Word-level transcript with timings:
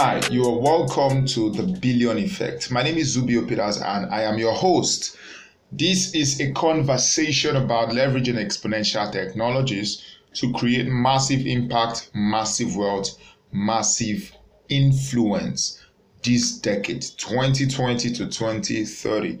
Hi, 0.00 0.20
you 0.30 0.44
are 0.44 0.56
welcome 0.56 1.26
to 1.26 1.50
the 1.50 1.64
Billion 1.64 2.18
Effect. 2.18 2.70
My 2.70 2.84
name 2.84 2.98
is 2.98 3.08
Zubio 3.08 3.44
Peters 3.44 3.78
and 3.78 4.06
I 4.14 4.22
am 4.22 4.38
your 4.38 4.52
host. 4.52 5.16
This 5.72 6.14
is 6.14 6.40
a 6.40 6.52
conversation 6.52 7.56
about 7.56 7.88
leveraging 7.88 8.36
exponential 8.36 9.10
technologies 9.10 10.04
to 10.34 10.52
create 10.52 10.86
massive 10.86 11.44
impact, 11.44 12.12
massive 12.14 12.76
wealth, 12.76 13.18
massive 13.50 14.30
influence 14.68 15.82
this 16.22 16.52
decade, 16.58 17.02
2020 17.02 18.12
to 18.12 18.26
2030. 18.28 19.40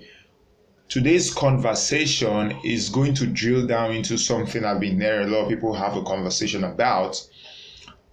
Today's 0.88 1.32
conversation 1.32 2.58
is 2.64 2.88
going 2.88 3.14
to 3.14 3.28
drill 3.28 3.64
down 3.64 3.92
into 3.92 4.18
something 4.18 4.64
I've 4.64 4.80
been 4.80 5.00
hearing 5.00 5.28
a 5.28 5.30
lot 5.30 5.44
of 5.44 5.50
people 5.50 5.72
have 5.74 5.96
a 5.96 6.02
conversation 6.02 6.64
about, 6.64 7.24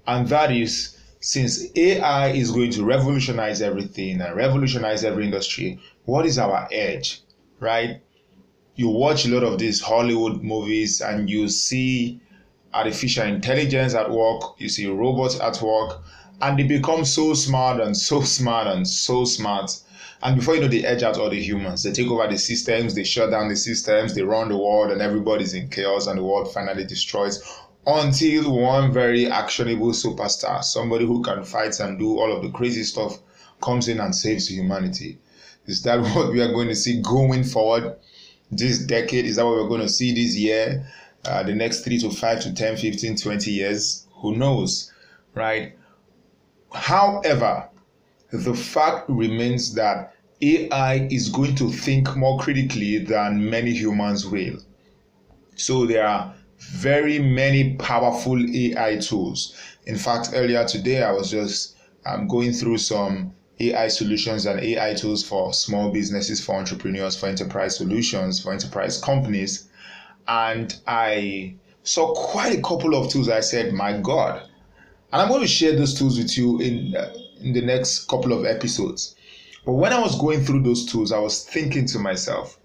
and 0.06 0.28
that 0.28 0.52
is 0.52 0.95
since 1.26 1.66
AI 1.76 2.30
is 2.34 2.52
going 2.52 2.70
to 2.70 2.86
revolutionize 2.86 3.60
everything 3.60 4.22
and 4.22 4.36
revolutionize 4.36 5.04
every 5.04 5.26
industry, 5.26 5.80
what 6.04 6.24
is 6.24 6.38
our 6.38 6.68
edge, 6.72 7.22
right? 7.60 8.00
You 8.76 8.90
watch 8.90 9.26
a 9.26 9.34
lot 9.34 9.42
of 9.42 9.58
these 9.58 9.82
Hollywood 9.82 10.44
movies 10.44 11.02
and 11.02 11.28
you 11.28 11.48
see 11.48 12.22
artificial 12.76 13.26
intelligence 13.26 13.96
at 13.96 14.12
work, 14.12 14.54
you 14.60 14.70
see 14.70 14.86
robots 14.86 15.40
at 15.40 15.60
work, 15.64 16.00
and 16.42 16.60
they 16.60 16.64
become 16.64 17.04
so 17.04 17.34
smart 17.34 17.80
and 17.80 17.98
so 17.98 18.22
smart 18.22 18.68
and 18.68 18.88
so 18.88 19.26
smart. 19.26 19.76
And 20.22 20.36
before 20.36 20.54
you 20.54 20.62
know, 20.62 20.68
they 20.68 20.86
edge 20.86 21.02
out 21.02 21.18
all 21.18 21.32
the 21.32 21.42
humans. 21.42 21.82
They 21.82 21.92
take 21.92 22.12
over 22.12 22.28
the 22.28 22.38
systems, 22.38 22.94
they 22.94 23.04
shut 23.04 23.32
down 23.32 23.50
the 23.50 23.56
systems, 23.56 24.14
they 24.14 24.22
run 24.22 24.50
the 24.50 24.58
world, 24.58 24.92
and 24.92 25.02
everybody's 25.02 25.56
in 25.56 25.70
chaos, 25.70 26.06
and 26.06 26.20
the 26.20 26.24
world 26.24 26.54
finally 26.54 26.86
destroys 26.86 27.42
until 27.88 28.52
one 28.52 28.92
very 28.92 29.28
actionable 29.28 29.90
superstar, 29.90 30.64
somebody 30.64 31.06
who 31.06 31.22
can 31.22 31.44
fight 31.44 31.80
and 31.80 32.00
do 32.00 32.20
all 32.20 32.36
of 32.36 32.44
the 32.44 32.50
crazy 32.50 32.84
stuff, 32.84 33.20
comes 33.62 33.88
in 33.88 34.00
and 34.00 34.16
saves 34.16 34.50
humanity. 34.50 35.18
Is 35.66 35.84
that 35.84 36.00
what 36.16 36.32
we 36.32 36.42
are 36.42 36.52
going 36.52 36.68
to 36.68 36.76
see 36.76 37.02
going 37.02 37.44
forward 37.44 37.96
this 38.52 38.80
decade? 38.80 39.26
Is 39.26 39.36
that 39.36 39.46
what 39.46 39.56
we're 39.56 39.70
going 39.70 39.82
to 39.82 39.90
see 39.90 40.14
this 40.14 40.36
year? 40.36 40.86
Uh, 41.26 41.44
the 41.44 41.56
next 41.56 41.82
three 41.82 41.98
to 42.00 42.10
five 42.12 42.40
to 42.42 42.54
10, 42.54 42.78
15, 42.78 43.18
20 43.18 43.52
years? 43.52 44.08
Who 44.22 44.36
knows, 44.36 44.92
right? 45.34 45.78
However, 46.72 47.70
the 48.32 48.54
fact 48.54 49.10
remains 49.10 49.74
that 49.76 50.14
AI 50.42 51.08
is 51.10 51.30
going 51.30 51.56
to 51.56 51.70
think 51.70 52.16
more 52.16 52.40
critically 52.40 53.00
than 53.00 53.50
many 53.50 53.72
humans 53.72 54.26
will. 54.26 54.58
So 55.56 55.86
there 55.86 56.06
are 56.06 56.36
very 56.60 57.20
many 57.20 57.76
powerful 57.76 58.38
AI 58.56 58.98
tools. 58.98 59.56
In 59.86 59.98
fact, 59.98 60.30
earlier 60.34 60.66
today, 60.66 61.04
I 61.04 61.12
was 61.12 61.32
just 61.32 61.76
um, 62.06 62.28
going 62.28 62.54
through 62.54 62.78
some 62.78 63.34
AI 63.60 63.88
solutions 63.88 64.46
and 64.46 64.60
AI 64.60 64.94
tools 64.94 65.24
for 65.24 65.54
small 65.54 65.92
businesses, 65.92 66.44
for 66.44 66.56
entrepreneurs, 66.56 67.16
for 67.16 67.28
enterprise 67.28 67.78
solutions, 67.78 68.42
for 68.42 68.52
enterprise 68.52 69.00
companies. 69.00 69.68
And 70.28 70.76
I 70.88 71.56
saw 71.84 72.14
quite 72.14 72.58
a 72.58 72.62
couple 72.62 72.96
of 72.96 73.12
tools. 73.12 73.30
I 73.30 73.40
said, 73.42 73.74
my 73.74 73.98
God. 74.00 74.42
And 75.14 75.22
I'm 75.22 75.30
going 75.30 75.42
to 75.42 75.48
share 75.48 75.76
those 75.76 75.98
tools 75.98 76.18
with 76.18 76.38
you 76.38 76.60
in, 76.60 76.96
uh, 76.96 77.14
in 77.40 77.54
the 77.54 77.62
next 77.62 78.08
couple 78.08 78.34
of 78.34 78.46
episodes. 78.46 79.16
But 79.66 79.74
when 79.74 79.94
I 79.94 80.00
was 80.00 80.20
going 80.20 80.44
through 80.44 80.64
those 80.64 80.86
tools, 80.86 81.12
I 81.12 81.20
was 81.20 81.44
thinking 81.44 81.86
to 81.88 82.00
myself, 82.00 82.60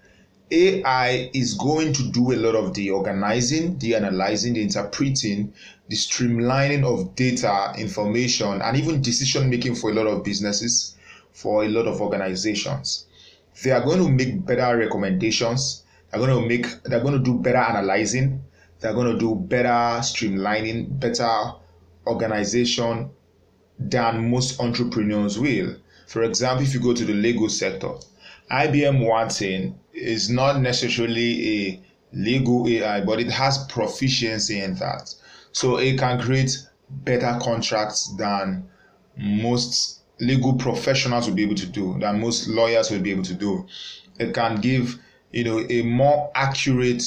AI 0.51 1.29
is 1.33 1.53
going 1.53 1.93
to 1.93 2.11
do 2.11 2.33
a 2.33 2.35
lot 2.35 2.55
of 2.55 2.73
the 2.73 2.91
organizing, 2.91 3.77
the 3.79 3.95
analyzing, 3.95 4.53
the 4.53 4.61
interpreting, 4.61 5.53
the 5.87 5.95
streamlining 5.95 6.83
of 6.83 7.15
data, 7.15 7.73
information, 7.77 8.61
and 8.61 8.77
even 8.77 9.01
decision 9.01 9.49
making 9.49 9.75
for 9.75 9.91
a 9.91 9.93
lot 9.93 10.07
of 10.07 10.23
businesses, 10.23 10.95
for 11.31 11.63
a 11.63 11.69
lot 11.69 11.87
of 11.87 12.01
organizations. 12.01 13.05
They 13.63 13.71
are 13.71 13.83
going 13.83 13.99
to 13.99 14.09
make 14.09 14.45
better 14.45 14.77
recommendations. 14.77 15.83
They're 16.11 16.19
going 16.19 16.41
to 16.41 16.47
make. 16.47 16.83
They're 16.83 17.01
going 17.01 17.17
to 17.17 17.23
do 17.23 17.35
better 17.39 17.57
analyzing. 17.57 18.43
They're 18.79 18.93
going 18.93 19.13
to 19.13 19.19
do 19.19 19.35
better 19.35 20.01
streamlining, 20.01 20.99
better 20.99 21.53
organization 22.07 23.11
than 23.79 24.29
most 24.29 24.59
entrepreneurs 24.59 25.39
will. 25.39 25.75
For 26.07 26.23
example, 26.23 26.65
if 26.65 26.73
you 26.73 26.79
go 26.79 26.93
to 26.93 27.05
the 27.05 27.13
legal 27.13 27.47
sector, 27.47 27.93
IBM 28.49 29.05
Watson 29.05 29.79
is 29.93 30.29
not 30.29 30.59
necessarily 30.61 31.67
a 31.67 31.81
legal 32.13 32.67
AI, 32.67 33.01
but 33.01 33.19
it 33.19 33.29
has 33.29 33.65
proficiency 33.65 34.59
in 34.61 34.75
that. 34.75 35.13
So 35.51 35.77
it 35.77 35.97
can 35.97 36.19
create 36.19 36.57
better 36.89 37.37
contracts 37.41 38.13
than 38.17 38.69
most 39.17 40.01
legal 40.19 40.53
professionals 40.53 41.27
will 41.27 41.35
be 41.35 41.43
able 41.43 41.55
to 41.55 41.65
do, 41.65 41.97
than 41.99 42.19
most 42.19 42.47
lawyers 42.47 42.91
will 42.91 42.99
be 42.99 43.11
able 43.11 43.23
to 43.23 43.33
do. 43.33 43.67
It 44.19 44.33
can 44.33 44.61
give, 44.61 44.99
you 45.31 45.43
know, 45.43 45.65
a 45.69 45.81
more 45.81 46.31
accurate 46.35 47.03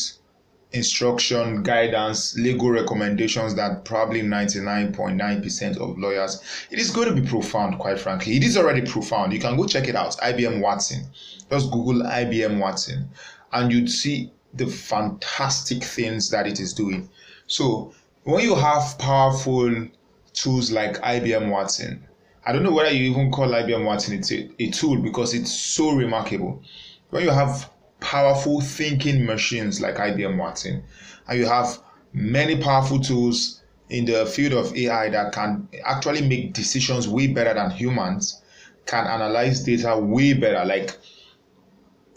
instruction, 0.74 1.62
guidance, 1.62 2.36
legal 2.36 2.70
recommendations 2.70 3.54
that 3.54 3.84
probably 3.84 4.22
99.9% 4.22 5.76
of 5.78 5.98
lawyers. 5.98 6.42
It 6.70 6.78
is 6.78 6.90
going 6.90 7.14
to 7.14 7.20
be 7.20 7.26
profound, 7.26 7.78
quite 7.78 7.98
frankly. 7.98 8.36
It 8.36 8.44
is 8.44 8.56
already 8.56 8.82
profound. 8.82 9.32
You 9.32 9.40
can 9.40 9.56
go 9.56 9.66
check 9.66 9.88
it 9.88 9.94
out. 9.94 10.16
IBM 10.18 10.60
Watson. 10.60 11.06
Just 11.50 11.70
Google 11.70 12.02
IBM 12.02 12.58
Watson 12.58 13.08
and 13.54 13.72
you'd 13.72 13.90
see 13.90 14.30
the 14.52 14.66
fantastic 14.66 15.82
things 15.82 16.28
that 16.30 16.46
it 16.46 16.60
is 16.60 16.74
doing. 16.74 17.08
So 17.46 17.92
when 18.24 18.42
you 18.42 18.54
have 18.54 18.98
powerful 18.98 19.88
tools 20.32 20.70
like 20.70 21.00
IBM 21.00 21.50
Watson, 21.50 22.06
I 22.46 22.52
don't 22.52 22.62
know 22.62 22.72
whether 22.72 22.90
you 22.90 23.10
even 23.10 23.30
call 23.30 23.48
IBM 23.48 23.84
Watson 23.84 24.20
a, 24.30 24.62
a 24.62 24.70
tool 24.70 25.00
because 25.00 25.32
it's 25.32 25.52
so 25.52 25.92
remarkable. 25.92 26.62
When 27.10 27.22
you 27.22 27.30
have 27.30 27.70
powerful 28.04 28.60
thinking 28.60 29.24
machines 29.24 29.80
like 29.80 29.96
IBM 29.96 30.36
Watson, 30.36 30.84
and 31.26 31.38
you 31.38 31.46
have 31.46 31.78
many 32.12 32.54
powerful 32.56 33.00
tools 33.00 33.62
in 33.88 34.04
the 34.04 34.26
field 34.26 34.52
of 34.52 34.76
AI 34.76 35.08
that 35.08 35.32
can 35.32 35.66
actually 35.84 36.20
make 36.20 36.52
decisions 36.52 37.08
way 37.08 37.26
better 37.26 37.54
than 37.54 37.70
humans, 37.70 38.42
can 38.84 39.06
analyze 39.06 39.64
data 39.64 39.98
way 39.98 40.34
better, 40.34 40.64
like 40.66 40.96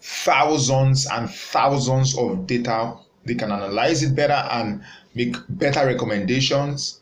thousands 0.01 1.07
and 1.07 1.29
thousands 1.29 2.17
of 2.17 2.45
data. 2.45 2.95
They 3.25 3.35
can 3.35 3.51
analyze 3.51 4.03
it 4.03 4.13
better 4.13 4.45
and 4.51 4.83
make 5.15 5.35
better 5.49 5.85
recommendations 5.85 6.99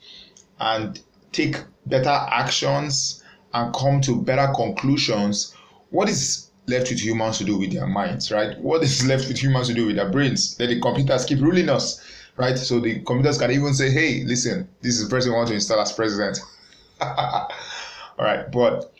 and 0.59 0.99
take 1.31 1.57
better 1.87 2.09
actions 2.09 3.23
and 3.53 3.73
come 3.73 3.99
to 4.01 4.21
better 4.21 4.51
conclusions. 4.53 5.55
What 5.89 6.07
is 6.07 6.44
left 6.67 6.89
with 6.89 6.99
humans 6.99 7.37
to 7.37 7.43
do 7.43 7.57
with 7.57 7.71
their 7.71 7.87
minds, 7.87 8.31
right? 8.31 8.57
What 8.59 8.83
is 8.83 9.05
left 9.07 9.27
with 9.27 9.41
humans 9.41 9.67
to 9.67 9.73
do 9.73 9.87
with 9.87 9.95
their 9.95 10.09
brains? 10.09 10.55
Let 10.59 10.69
the 10.69 10.79
computers 10.79 11.25
keep 11.25 11.39
ruling 11.39 11.69
us, 11.69 12.01
right? 12.37 12.57
So 12.57 12.79
the 12.79 13.01
computers 13.01 13.37
can 13.37 13.51
even 13.51 13.73
say, 13.73 13.91
hey, 13.91 14.23
listen, 14.25 14.67
this 14.81 14.97
is 14.99 15.07
the 15.07 15.09
person 15.09 15.31
we 15.31 15.37
want 15.37 15.49
to 15.49 15.55
install 15.55 15.79
as 15.79 15.91
president. 15.91 16.39
All 17.01 17.47
right, 18.19 18.49
but 18.51 18.93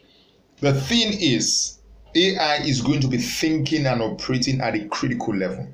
the 0.59 0.73
thing 0.73 1.13
is, 1.19 1.79
AI 2.15 2.57
is 2.57 2.81
going 2.81 3.01
to 3.01 3.07
be 3.07 3.17
thinking 3.17 3.85
and 3.85 4.01
operating 4.01 4.61
at 4.61 4.75
a 4.75 4.85
critical 4.85 5.35
level. 5.35 5.67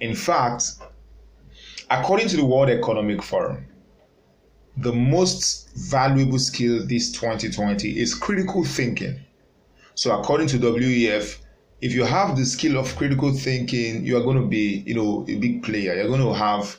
In 0.00 0.14
fact, 0.14 0.64
according 1.90 2.28
to 2.28 2.36
the 2.36 2.44
World 2.44 2.70
Economic 2.70 3.22
Forum, 3.22 3.66
the 4.76 4.92
most 4.92 5.70
valuable 5.76 6.38
skill 6.38 6.84
this 6.86 7.12
2020 7.12 7.98
is 7.98 8.14
critical 8.14 8.64
thinking 8.64 9.23
so 9.94 10.18
according 10.18 10.48
to 10.48 10.58
WEF, 10.58 11.38
if 11.80 11.92
you 11.92 12.04
have 12.04 12.36
the 12.36 12.44
skill 12.44 12.78
of 12.78 12.94
critical 12.96 13.32
thinking, 13.32 14.04
you 14.04 14.16
are 14.16 14.22
going 14.22 14.40
to 14.40 14.46
be, 14.46 14.82
you 14.86 14.94
know, 14.94 15.24
a 15.28 15.36
big 15.36 15.62
player. 15.62 15.94
You're 15.94 16.08
going 16.08 16.20
to 16.20 16.32
have 16.32 16.78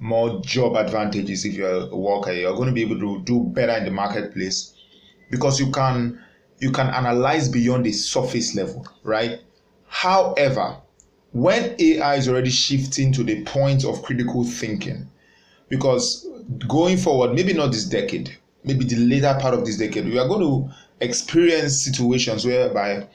more 0.00 0.40
job 0.42 0.74
advantages 0.76 1.44
if 1.44 1.54
you're 1.54 1.88
a 1.90 1.96
worker. 1.96 2.32
You're 2.32 2.54
going 2.56 2.68
to 2.68 2.74
be 2.74 2.82
able 2.82 2.98
to 2.98 3.22
do 3.22 3.40
better 3.40 3.72
in 3.72 3.84
the 3.84 3.90
marketplace 3.90 4.74
because 5.30 5.60
you 5.60 5.70
can 5.70 6.20
you 6.58 6.70
can 6.70 6.88
analyze 6.88 7.48
beyond 7.48 7.86
the 7.86 7.92
surface 7.92 8.54
level, 8.54 8.86
right? 9.02 9.40
However, 9.88 10.76
when 11.32 11.74
AI 11.78 12.16
is 12.16 12.28
already 12.28 12.50
shifting 12.50 13.12
to 13.12 13.24
the 13.24 13.42
point 13.44 13.84
of 13.84 14.02
critical 14.02 14.44
thinking, 14.44 15.08
because 15.68 16.26
going 16.68 16.98
forward, 16.98 17.34
maybe 17.34 17.52
not 17.52 17.72
this 17.72 17.84
decade, 17.84 18.36
maybe 18.64 18.84
the 18.84 18.96
later 18.96 19.36
part 19.40 19.54
of 19.54 19.64
this 19.64 19.78
decade, 19.78 20.04
we 20.06 20.18
are 20.18 20.28
going 20.28 20.40
to 20.40 20.74
experience 21.00 21.84
situations 21.84 22.46
whereby 22.46 23.08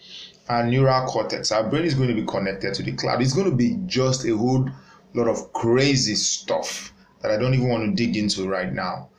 our 0.50 0.66
neural 0.66 1.06
cortex, 1.08 1.52
our 1.52 1.70
brain 1.70 1.84
is 1.84 1.94
going 1.94 2.10
to 2.10 2.16
be 2.16 2.26
connected 2.26 2.74
to 2.74 2.84
the 2.84 2.94
cloud. 2.94 3.22
It's 3.22 3.34
going 3.34 3.50
to 3.50 3.56
be 3.56 3.78
just 3.86 4.26
a 4.26 4.36
whole 4.36 4.70
lot 5.14 5.28
of 5.28 5.52
crazy 5.54 6.16
stuff 6.16 6.94
that 7.22 7.32
I 7.32 7.38
don't 7.38 7.54
even 7.54 7.70
want 7.70 7.84
to 7.86 8.06
dig 8.06 8.16
into 8.16 8.48
right 8.48 8.72
now. 8.72 9.10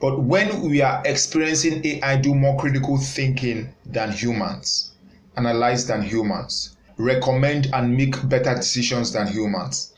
But 0.00 0.20
when 0.20 0.68
we 0.68 0.82
are 0.82 1.00
experiencing 1.04 1.84
AI 1.86 2.16
do 2.16 2.34
more 2.34 2.58
critical 2.58 2.98
thinking 2.98 3.72
than 3.86 4.10
humans, 4.10 4.92
analyze 5.36 5.86
than 5.86 6.02
humans, 6.02 6.76
recommend 6.98 7.68
and 7.72 7.96
make 7.96 8.28
better 8.28 8.54
decisions 8.54 9.12
than 9.12 9.28
humans, 9.28 9.92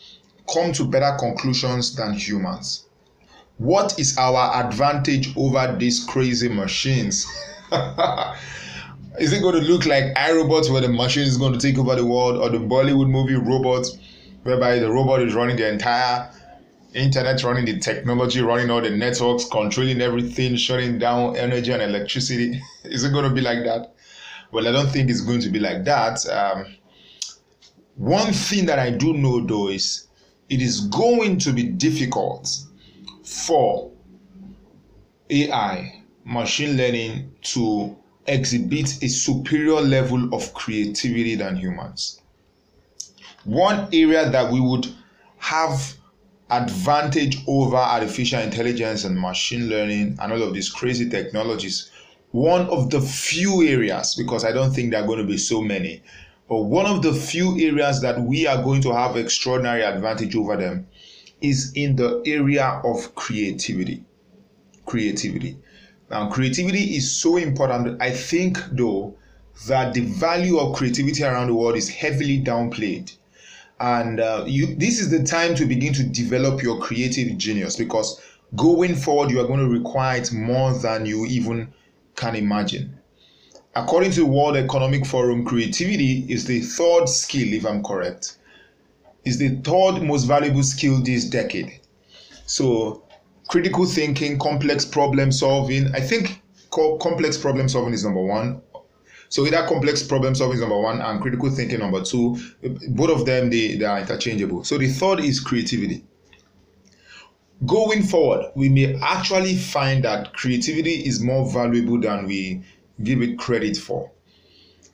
come 0.52 0.72
to 0.72 0.84
better 0.84 1.16
conclusions 1.18 1.94
than 1.96 2.12
humans, 2.12 2.84
what 3.58 3.98
is 3.98 4.18
our 4.18 4.64
advantage 4.64 5.36
over 5.36 5.74
these 5.78 6.04
crazy 6.04 6.48
machines? 6.48 7.24
is 9.18 9.32
it 9.32 9.42
going 9.42 9.54
to 9.54 9.60
look 9.60 9.86
like 9.86 10.16
I, 10.18 10.32
Robot 10.32 10.68
where 10.70 10.80
the 10.80 10.88
machine 10.88 11.26
is 11.26 11.36
going 11.36 11.52
to 11.52 11.58
take 11.58 11.78
over 11.78 11.94
the 11.94 12.04
world 12.04 12.36
or 12.36 12.50
the 12.50 12.58
Bollywood 12.58 13.08
movie 13.08 13.36
Robot 13.36 13.86
whereby 14.42 14.78
the 14.78 14.90
robot 14.90 15.22
is 15.22 15.34
running 15.34 15.56
the 15.56 15.68
entire 15.68 16.30
internet, 16.94 17.42
running 17.42 17.64
the 17.64 17.78
technology, 17.78 18.40
running 18.42 18.70
all 18.70 18.80
the 18.80 18.90
networks, 18.90 19.46
controlling 19.46 20.00
everything, 20.00 20.56
shutting 20.56 20.98
down 20.98 21.36
energy 21.36 21.72
and 21.72 21.82
electricity? 21.82 22.60
is 22.84 23.04
it 23.04 23.12
going 23.12 23.28
to 23.28 23.34
be 23.34 23.40
like 23.40 23.64
that? 23.64 23.94
Well, 24.52 24.68
I 24.68 24.72
don't 24.72 24.88
think 24.88 25.10
it's 25.10 25.20
going 25.20 25.40
to 25.40 25.48
be 25.48 25.58
like 25.58 25.84
that. 25.84 26.24
Um, 26.28 26.76
one 27.96 28.32
thing 28.32 28.66
that 28.66 28.78
I 28.78 28.90
do 28.90 29.14
know 29.14 29.40
though 29.40 29.68
is 29.68 30.08
it 30.48 30.60
is 30.60 30.82
going 30.88 31.38
to 31.38 31.52
be 31.52 31.64
difficult 31.64 32.48
for 33.24 33.90
AI, 35.30 36.02
machine 36.24 36.76
learning, 36.76 37.34
to 37.42 37.96
exhibit 38.26 39.02
a 39.02 39.08
superior 39.08 39.80
level 39.80 40.32
of 40.34 40.52
creativity 40.54 41.34
than 41.34 41.56
humans. 41.56 42.20
One 43.44 43.88
area 43.92 44.30
that 44.30 44.52
we 44.52 44.60
would 44.60 44.88
have 45.38 45.94
advantage 46.50 47.38
over 47.46 47.76
artificial 47.76 48.40
intelligence 48.40 49.04
and 49.04 49.18
machine 49.18 49.68
learning 49.68 50.18
and 50.20 50.32
all 50.32 50.42
of 50.42 50.54
these 50.54 50.70
crazy 50.70 51.08
technologies, 51.08 51.90
one 52.30 52.66
of 52.68 52.90
the 52.90 53.00
few 53.00 53.66
areas, 53.66 54.14
because 54.14 54.44
I 54.44 54.52
don't 54.52 54.72
think 54.72 54.90
there 54.90 55.02
are 55.02 55.06
going 55.06 55.18
to 55.18 55.26
be 55.26 55.38
so 55.38 55.62
many, 55.62 56.02
but 56.48 56.62
one 56.62 56.86
of 56.86 57.02
the 57.02 57.12
few 57.12 57.58
areas 57.58 58.00
that 58.02 58.20
we 58.20 58.46
are 58.46 58.62
going 58.62 58.82
to 58.82 58.92
have 58.92 59.16
extraordinary 59.16 59.82
advantage 59.82 60.36
over 60.36 60.56
them 60.56 60.86
is 61.48 61.72
in 61.74 61.96
the 61.96 62.22
area 62.26 62.80
of 62.84 63.14
creativity. 63.14 64.04
Creativity. 64.86 65.58
Now, 66.10 66.30
creativity 66.30 66.96
is 66.96 67.12
so 67.12 67.36
important. 67.36 68.00
I 68.00 68.10
think, 68.10 68.58
though, 68.72 69.16
that 69.68 69.94
the 69.94 70.00
value 70.02 70.58
of 70.58 70.76
creativity 70.76 71.24
around 71.24 71.48
the 71.48 71.54
world 71.54 71.76
is 71.76 71.88
heavily 71.88 72.40
downplayed. 72.40 73.14
And 73.80 74.20
uh, 74.20 74.44
you, 74.46 74.74
this 74.76 75.00
is 75.00 75.10
the 75.10 75.24
time 75.24 75.54
to 75.56 75.66
begin 75.66 75.92
to 75.94 76.04
develop 76.04 76.62
your 76.62 76.80
creative 76.80 77.36
genius 77.38 77.76
because 77.76 78.20
going 78.56 78.94
forward, 78.94 79.30
you 79.30 79.40
are 79.40 79.46
going 79.46 79.60
to 79.60 79.68
require 79.68 80.20
it 80.20 80.32
more 80.32 80.72
than 80.78 81.06
you 81.06 81.26
even 81.26 81.72
can 82.16 82.36
imagine. 82.36 82.98
According 83.74 84.12
to 84.12 84.20
the 84.20 84.26
World 84.26 84.56
Economic 84.56 85.04
Forum, 85.04 85.44
creativity 85.44 86.24
is 86.28 86.44
the 86.44 86.60
third 86.60 87.08
skill, 87.08 87.52
if 87.52 87.66
I'm 87.66 87.82
correct, 87.82 88.38
is 89.24 89.38
the 89.38 89.56
third 89.62 90.02
most 90.02 90.24
valuable 90.24 90.62
skill 90.62 91.02
this 91.02 91.24
decade. 91.24 91.80
So, 92.46 93.04
critical 93.48 93.86
thinking, 93.86 94.38
complex 94.38 94.84
problem 94.84 95.32
solving, 95.32 95.94
I 95.94 96.00
think 96.00 96.42
complex 96.70 97.38
problem 97.38 97.68
solving 97.68 97.94
is 97.94 98.04
number 98.04 98.22
one. 98.22 98.60
So 99.28 99.46
either 99.46 99.66
complex 99.66 100.02
problem 100.02 100.34
solving 100.34 100.56
is 100.56 100.60
number 100.60 100.78
one 100.80 101.00
and 101.00 101.20
critical 101.20 101.50
thinking 101.50 101.80
number 101.80 102.02
two. 102.02 102.38
Both 102.88 103.10
of 103.10 103.26
them 103.26 103.50
they, 103.50 103.76
they 103.76 103.84
are 103.84 103.98
interchangeable. 104.00 104.64
So 104.64 104.78
the 104.78 104.88
third 104.88 105.20
is 105.20 105.40
creativity. 105.40 106.04
Going 107.66 108.02
forward, 108.02 108.52
we 108.54 108.68
may 108.68 108.94
actually 109.00 109.56
find 109.56 110.04
that 110.04 110.34
creativity 110.34 111.06
is 111.06 111.20
more 111.20 111.50
valuable 111.50 112.00
than 112.00 112.26
we 112.26 112.62
give 113.02 113.22
it 113.22 113.38
credit 113.38 113.76
for. 113.76 114.10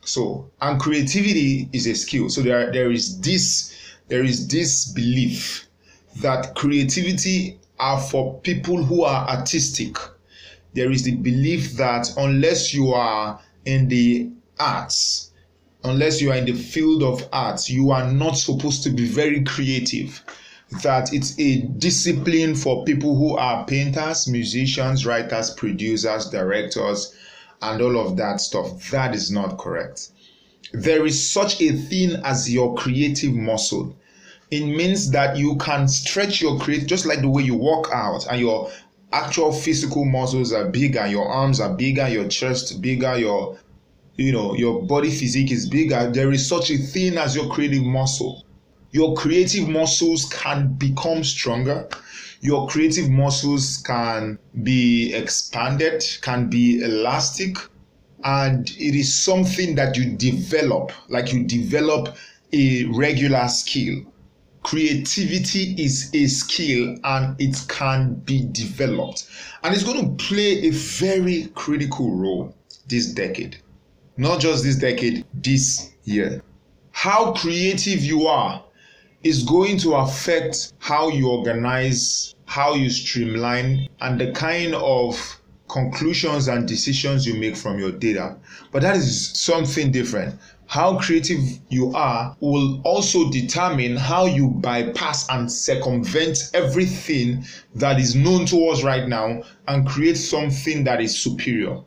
So, 0.03 0.51
and 0.61 0.81
creativity 0.81 1.69
is 1.73 1.87
a 1.87 1.95
skill. 1.95 2.31
So 2.31 2.43
there, 2.43 2.73
there 2.73 2.91
is 2.91 3.21
this, 3.21 3.77
there 4.11 4.25
is 4.25 4.49
this 4.49 4.87
belief 4.87 5.69
that 6.17 6.57
creativity 6.57 7.61
are 7.79 8.01
for 8.01 8.41
people 8.41 8.83
who 8.83 9.05
are 9.05 9.29
artistic. 9.29 9.97
There 10.75 10.91
is 10.91 11.05
the 11.05 11.15
belief 11.15 11.75
that 11.75 12.13
unless 12.17 12.75
you 12.75 12.93
are 12.93 13.41
in 13.65 13.87
the 13.87 14.29
arts, 14.59 15.31
unless 15.85 16.21
you 16.21 16.33
are 16.33 16.37
in 16.37 16.45
the 16.45 16.55
field 16.55 17.05
of 17.05 17.29
arts, 17.33 17.71
you 17.71 17.93
are 17.93 18.11
not 18.11 18.33
supposed 18.33 18.83
to 18.83 18.91
be 18.91 19.07
very 19.07 19.45
creative. 19.45 20.25
That 20.83 21.15
it's 21.15 21.39
a 21.39 21.63
discipline 21.63 22.57
for 22.57 22.85
people 22.85 23.17
who 23.17 23.37
are 23.37 23.65
painters, 23.65 24.27
musicians, 24.27 25.07
writers, 25.07 25.51
producers, 25.51 26.29
directors, 26.31 27.15
and 27.63 27.81
all 27.81 27.97
of 27.97 28.17
that 28.17 28.41
stuff. 28.41 28.91
That 28.91 29.15
is 29.15 29.31
not 29.31 29.59
correct. 29.59 30.11
There 30.73 31.07
is 31.07 31.31
such 31.31 31.61
a 31.61 31.73
thing 31.73 32.17
as 32.25 32.53
your 32.53 32.75
creative 32.75 33.35
muscle. 33.35 33.97
It 34.51 34.65
means 34.65 35.11
that 35.11 35.37
you 35.37 35.57
can 35.57 35.87
stretch 35.87 36.41
your 36.41 36.59
create 36.59 36.87
just 36.87 37.07
like 37.07 37.21
the 37.21 37.29
way 37.29 37.43
you 37.43 37.55
walk 37.55 37.91
out 37.93 38.27
and 38.31 38.41
your 38.41 38.71
actual 39.13 39.53
physical 39.53 40.05
muscles 40.05 40.53
are 40.53 40.69
bigger, 40.69 41.07
your 41.07 41.29
arms 41.29 41.61
are 41.61 41.75
bigger, 41.75 42.09
your 42.09 42.29
chest 42.29 42.81
bigger, 42.81 43.17
your 43.17 43.59
you 44.17 44.33
know, 44.33 44.55
your 44.55 44.83
body 44.83 45.11
physique 45.11 45.51
is 45.51 45.69
bigger. 45.69 46.11
There 46.11 46.31
is 46.31 46.47
such 46.47 46.71
a 46.71 46.77
thing 46.77 47.17
as 47.17 47.35
your 47.35 47.49
creative 47.49 47.85
muscle. 47.85 48.45
Your 48.91 49.15
creative 49.15 49.69
muscles 49.69 50.27
can 50.27 50.75
become 50.75 51.25
stronger 51.25 51.89
your 52.41 52.67
creative 52.69 53.11
muscles 53.11 53.79
can 53.79 54.39
be 54.63 55.13
expanded, 55.15 56.03
can 56.23 56.49
be 56.49 56.83
elastic, 56.83 57.57
and 58.25 58.71
it 58.71 58.95
is 58.95 59.23
something 59.23 59.75
that 59.75 59.97
you 59.97 60.17
develop, 60.17 60.93
like 61.09 61.33
you 61.33 61.45
develop 61.45 62.17
a 62.53 62.85
regular 62.87 63.47
skill. 63.49 64.05
Creativity 64.63 65.75
is 65.83 66.11
a 66.15 66.27
skill 66.27 66.97
and 67.05 67.41
it 67.41 67.57
can 67.69 68.15
be 68.15 68.47
developed, 68.53 69.29
and 69.63 69.75
it's 69.75 69.85
going 69.85 70.17
to 70.17 70.25
play 70.25 70.67
a 70.67 70.71
very 70.71 71.47
critical 71.55 72.15
role 72.15 72.55
this 72.87 73.07
decade. 73.07 73.57
Not 74.17 74.41
just 74.41 74.63
this 74.63 74.77
decade, 74.77 75.25
this 75.33 75.93
year. 76.05 76.43
How 76.93 77.33
creative 77.33 78.05
you 78.05 78.27
are 78.27 78.63
is 79.23 79.45
going 79.45 79.79
to 79.79 79.95
affect 79.95 80.75
how 80.79 81.09
you 81.09 81.31
organize, 81.31 82.35
how 82.45 82.75
you 82.75 82.91
streamline, 82.91 83.89
and 84.01 84.21
the 84.21 84.33
kind 84.33 84.75
of 84.75 85.41
conclusions 85.69 86.49
and 86.49 86.67
decisions 86.67 87.27
you 87.27 87.35
make 87.35 87.57
from 87.57 87.79
your 87.79 87.93
data. 87.93 88.37
But 88.73 88.83
that 88.83 88.97
is 88.97 89.31
something 89.31 89.91
different. 89.93 90.39
How 90.71 90.99
creative 90.99 91.59
you 91.69 91.93
are 91.97 92.37
will 92.39 92.81
also 92.85 93.29
determine 93.29 93.97
how 93.97 94.27
you 94.27 94.51
bypass 94.51 95.29
and 95.29 95.51
circumvent 95.51 96.39
everything 96.55 97.45
that 97.75 97.99
is 97.99 98.15
known 98.15 98.47
to 98.47 98.69
us 98.69 98.85
right 98.85 99.09
now 99.09 99.43
and 99.67 99.85
create 99.85 100.17
something 100.17 100.85
that 100.85 101.01
is 101.01 101.21
superior. 101.21 101.81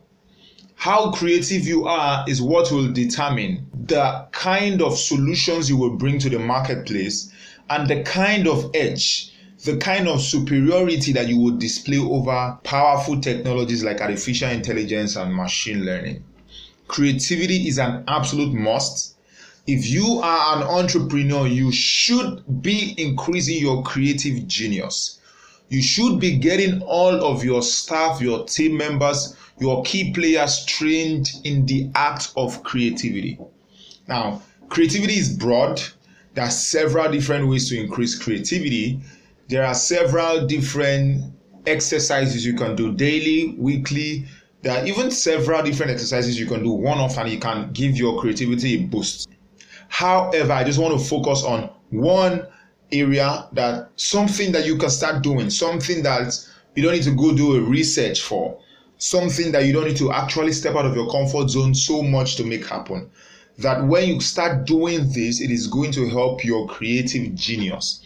How 0.74 1.12
creative 1.12 1.66
you 1.66 1.86
are 1.86 2.26
is 2.28 2.42
what 2.42 2.70
will 2.70 2.92
determine 2.92 3.66
the 3.86 4.26
kind 4.32 4.82
of 4.82 4.98
solutions 4.98 5.70
you 5.70 5.78
will 5.78 5.96
bring 5.96 6.18
to 6.18 6.28
the 6.28 6.38
marketplace 6.38 7.32
and 7.70 7.88
the 7.88 8.02
kind 8.02 8.46
of 8.46 8.70
edge, 8.74 9.32
the 9.64 9.78
kind 9.78 10.08
of 10.08 10.20
superiority 10.20 11.10
that 11.14 11.26
you 11.28 11.38
will 11.38 11.56
display 11.56 12.00
over 12.00 12.58
powerful 12.64 13.18
technologies 13.18 13.82
like 13.82 14.02
artificial 14.02 14.50
intelligence 14.50 15.16
and 15.16 15.34
machine 15.34 15.86
learning. 15.86 16.22
Creativity 16.94 17.66
is 17.66 17.80
an 17.80 18.04
absolute 18.06 18.54
must. 18.54 19.16
If 19.66 19.90
you 19.90 20.20
are 20.22 20.56
an 20.56 20.62
entrepreneur, 20.62 21.44
you 21.44 21.72
should 21.72 22.62
be 22.62 22.94
increasing 22.96 23.58
your 23.58 23.82
creative 23.82 24.46
genius. 24.46 25.18
You 25.70 25.82
should 25.82 26.20
be 26.20 26.36
getting 26.36 26.82
all 26.82 27.24
of 27.24 27.42
your 27.42 27.62
staff, 27.62 28.20
your 28.20 28.46
team 28.46 28.76
members, 28.76 29.34
your 29.58 29.82
key 29.82 30.12
players 30.12 30.64
trained 30.66 31.32
in 31.42 31.66
the 31.66 31.90
art 31.96 32.30
of 32.36 32.62
creativity. 32.62 33.40
Now, 34.06 34.40
creativity 34.68 35.14
is 35.14 35.36
broad. 35.36 35.82
There 36.34 36.44
are 36.44 36.50
several 36.50 37.10
different 37.10 37.48
ways 37.48 37.70
to 37.70 37.80
increase 37.80 38.16
creativity. 38.16 39.00
There 39.48 39.64
are 39.64 39.74
several 39.74 40.46
different 40.46 41.24
exercises 41.66 42.46
you 42.46 42.54
can 42.54 42.76
do 42.76 42.94
daily, 42.94 43.56
weekly. 43.58 44.26
There 44.64 44.80
are 44.80 44.86
even 44.86 45.10
several 45.10 45.62
different 45.62 45.92
exercises 45.92 46.40
you 46.40 46.46
can 46.46 46.62
do 46.62 46.70
one 46.70 46.96
off 46.96 47.18
and 47.18 47.28
you 47.28 47.38
can 47.38 47.70
give 47.74 47.98
your 47.98 48.18
creativity 48.18 48.76
a 48.76 48.86
boost. 48.86 49.28
However, 49.88 50.52
I 50.52 50.64
just 50.64 50.78
want 50.78 50.98
to 50.98 51.04
focus 51.04 51.44
on 51.44 51.68
one 51.90 52.46
area 52.90 53.46
that 53.52 53.90
something 53.96 54.52
that 54.52 54.64
you 54.64 54.78
can 54.78 54.88
start 54.88 55.22
doing, 55.22 55.50
something 55.50 56.02
that 56.04 56.34
you 56.74 56.82
don't 56.82 56.94
need 56.94 57.02
to 57.02 57.14
go 57.14 57.36
do 57.36 57.56
a 57.56 57.60
research 57.60 58.22
for 58.22 58.58
something 58.96 59.52
that 59.52 59.66
you 59.66 59.72
don't 59.74 59.86
need 59.86 59.98
to 59.98 60.10
actually 60.12 60.52
step 60.52 60.74
out 60.76 60.86
of 60.86 60.96
your 60.96 61.10
comfort 61.10 61.50
zone 61.50 61.74
so 61.74 62.02
much 62.02 62.36
to 62.36 62.44
make 62.44 62.66
happen. 62.66 63.10
That 63.58 63.84
when 63.86 64.08
you 64.08 64.20
start 64.20 64.66
doing 64.66 65.12
this, 65.12 65.42
it 65.42 65.50
is 65.50 65.66
going 65.66 65.92
to 65.92 66.08
help 66.08 66.42
your 66.42 66.66
creative 66.68 67.34
genius. 67.34 68.00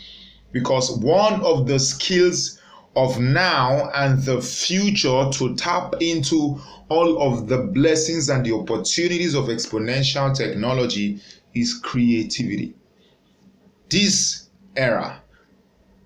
Because 0.51 0.99
one 0.99 1.41
of 1.43 1.69
the 1.69 1.79
skills 1.79 2.58
of 2.99 3.21
now 3.21 3.89
and 3.95 4.25
the 4.25 4.43
future 4.43 5.31
to 5.31 5.55
tap 5.55 5.95
into 6.01 6.61
all 6.89 7.23
of 7.23 7.47
the 7.47 7.59
blessings 7.59 8.29
and 8.29 8.45
the 8.45 8.53
opportunities 8.53 9.35
of 9.35 9.45
exponential 9.45 10.37
technology 10.37 11.21
is 11.55 11.75
creativity. 11.75 12.75
This 13.89 14.49
era, 14.75 15.23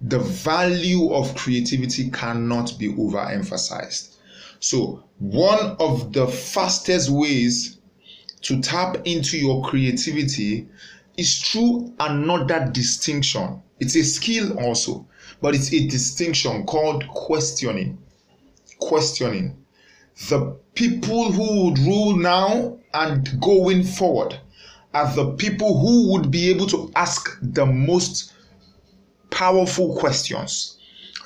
the 0.03 0.19
value 0.19 1.11
of 1.15 1.35
creativity 1.35 2.11
cannot 2.11 2.79
be 2.79 2.93
overemphasized. 2.93 4.17
So, 4.61 5.03
one 5.19 5.77
of 5.81 6.13
the 6.13 6.27
fastest 6.27 7.09
ways 7.09 7.79
to 8.43 8.61
tap 8.61 8.99
into 9.07 9.39
your 9.39 9.65
creativity 9.65 10.69
is 11.17 11.39
through 11.41 11.95
another 11.99 12.69
distinction. 12.71 13.63
It's 13.81 13.97
a 13.97 14.05
skill 14.05 14.59
also, 14.59 15.07
but 15.43 15.57
it's 15.57 15.73
a 15.73 15.87
distinction 15.89 16.65
called 16.65 17.07
questioning. 17.09 17.99
Questioning. 18.79 19.57
The 20.29 20.57
people 20.75 21.33
who 21.33 21.65
would 21.65 21.79
rule 21.81 22.17
now 22.17 22.79
and 22.95 23.29
going 23.41 23.83
forward 23.83 24.39
are 24.95 25.13
the 25.15 25.33
people 25.33 25.81
who 25.81 26.13
would 26.13 26.31
be 26.31 26.49
able 26.49 26.67
to 26.69 26.91
ask 26.95 27.39
the 27.43 27.67
most 27.67 28.33
powerful 29.31 29.97
questions. 29.97 30.79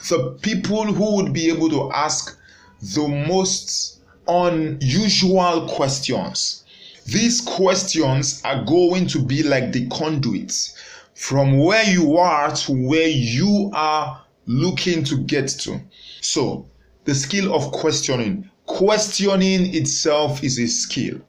The 0.09 0.39
people 0.41 0.85
who 0.85 1.17
would 1.17 1.33
be 1.33 1.49
able 1.51 1.69
to 1.71 1.93
ask 1.93 2.39
the 2.81 3.07
most 3.29 4.01
unusual 4.27 5.69
questions. 5.69 6.65
These 7.07 7.43
questions 7.43 8.41
are 8.45 8.65
going 8.65 9.09
to 9.09 9.21
be 9.21 9.43
like 9.43 9.73
the 9.73 9.87
conduits 9.89 10.75
from 11.17 11.59
where 11.59 11.83
you 11.85 12.19
are 12.19 12.55
to 12.55 12.73
where 12.73 13.09
you 13.09 13.71
are 13.73 14.23
looking 14.45 15.03
to 15.03 15.17
get 15.17 15.49
to. 15.49 15.81
So, 16.21 16.67
the 17.05 17.15
skill 17.15 17.55
of 17.55 17.73
questioning. 17.73 18.49
Questioning 18.67 19.75
itself 19.75 20.45
is 20.45 20.59
a 20.59 20.67
skill, 20.67 21.21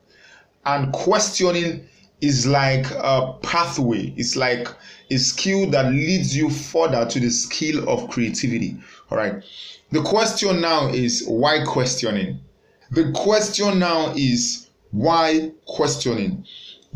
and 0.66 0.92
questioning 0.92 1.88
is 2.20 2.46
like 2.46 2.90
a 2.92 3.34
pathway. 3.44 4.14
It's 4.18 4.36
like 4.36 4.68
a 5.10 5.18
skill 5.18 5.70
that 5.70 5.92
leads 5.92 6.36
you 6.36 6.50
further 6.50 7.06
to 7.06 7.20
the 7.20 7.30
skill 7.30 7.88
of 7.88 8.10
creativity. 8.10 8.76
All 9.10 9.18
right. 9.18 9.42
The 9.92 10.02
question 10.02 10.60
now 10.60 10.90
is 10.90 11.24
why 11.28 11.64
questioning? 11.64 12.42
The 12.92 13.12
question 13.14 13.80
now 13.80 14.14
is 14.18 14.68
why 14.92 15.52
questioning? 15.66 16.46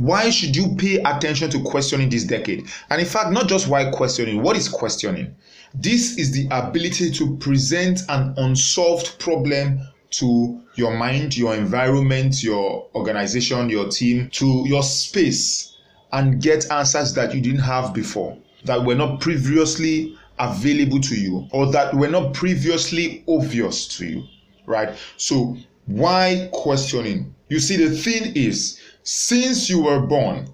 Why 0.02 0.32
should 0.32 0.56
you 0.56 0.76
pay 0.78 0.98
attention 1.04 1.52
to 1.52 1.62
questioning 1.62 2.10
this 2.10 2.24
decade? 2.24 2.68
And 2.90 3.00
in 3.00 3.06
fact, 3.06 3.32
not 3.32 3.48
just 3.48 3.68
why 3.68 3.92
questioning, 3.92 4.42
what 4.42 4.58
is 4.58 4.68
questioning? 4.68 5.36
This 5.76 6.18
is 6.18 6.32
the 6.32 6.48
ability 6.50 7.12
to 7.12 7.38
present 7.38 8.00
an 8.10 8.34
unsolved 8.38 9.20
problem 9.20 9.80
to 10.18 10.60
your 10.74 10.98
mind, 10.98 11.38
your 11.38 11.54
environment, 11.54 12.42
your 12.42 12.88
organization, 12.96 13.70
your 13.70 13.90
team, 13.90 14.28
to 14.32 14.64
your 14.66 14.82
space, 14.82 15.78
and 16.12 16.42
get 16.42 16.72
answers 16.72 17.14
that 17.14 17.36
you 17.36 17.40
didn't 17.40 17.60
have 17.60 17.94
before, 17.94 18.36
that 18.66 18.84
were 18.84 18.96
not 18.96 19.22
previously 19.22 20.18
available 20.40 21.00
to 21.02 21.16
you, 21.16 21.48
or 21.52 21.72
that 21.72 21.94
were 21.94 22.10
not 22.10 22.34
previously 22.34 23.24
obvious 23.28 23.88
to 24.00 24.08
you, 24.08 24.24
right? 24.66 24.98
So, 25.18 25.58
why 25.86 26.50
questioning? 26.54 27.36
You 27.50 27.60
see, 27.60 27.78
the 27.78 27.96
thing 27.96 28.36
is, 28.36 28.81
since 29.04 29.70
you 29.70 29.84
were 29.84 30.00
born, 30.00 30.48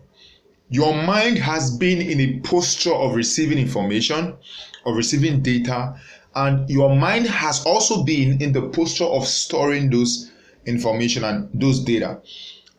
your 0.69 0.93
mind 0.93 1.37
has 1.37 1.75
been 1.77 2.01
in 2.01 2.19
a 2.19 2.39
posture 2.39 2.93
of 2.93 3.15
receiving 3.15 3.57
information, 3.57 4.35
of 4.85 4.95
receiving 4.95 5.41
data, 5.41 5.95
and 6.35 6.69
your 6.69 6.95
mind 6.95 7.25
has 7.27 7.65
also 7.65 8.03
been 8.03 8.41
in 8.41 8.51
the 8.51 8.69
posture 8.69 9.05
of 9.05 9.25
storing 9.27 9.89
those 9.89 10.31
information 10.65 11.23
and 11.23 11.49
those 11.53 11.79
data 11.79 12.21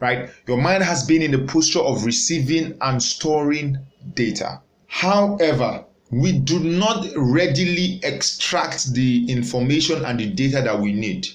right? 0.01 0.31
Your 0.47 0.59
mind 0.59 0.85
has 0.85 1.05
been 1.05 1.23
in 1.23 1.33
the 1.33 1.39
posture 1.41 1.81
of 1.81 2.05
receiving 2.05 2.77
and 2.81 3.03
storing 3.03 3.79
data. 4.15 4.61
However 4.87 5.85
we 6.11 6.33
do 6.39 6.59
not 6.59 7.07
readily 7.17 8.01
extract 8.03 8.95
the 8.95 9.31
information 9.31 10.05
and 10.07 10.19
the 10.19 10.27
data 10.31 10.63
that 10.63 10.81
we 10.81 10.93
need. 10.93 11.27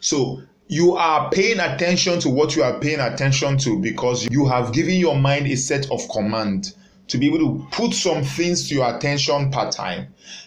So 0.00 0.42
you 0.72 0.96
are 0.96 1.30
paying 1.30 1.60
attention 1.60 2.18
to 2.20 2.30
what 2.30 2.56
you 2.56 2.62
are 2.62 2.78
paying 2.80 3.00
attention 3.00 3.58
to 3.58 3.78
because 3.80 4.28
you 4.30 4.46
have 4.46 4.72
given 4.72 4.94
your 4.94 5.16
mind 5.16 5.46
a 5.46 5.56
set 5.56 5.90
of 5.90 6.00
command 6.08 6.74
to 7.08 7.18
be 7.18 7.26
able 7.26 7.38
to 7.38 7.66
put 7.70 7.92
some 7.92 8.22
things 8.22 8.68
to 8.68 8.74
your 8.74 8.96
attention 8.96 9.50
per 9.50 9.70
time 9.70 10.06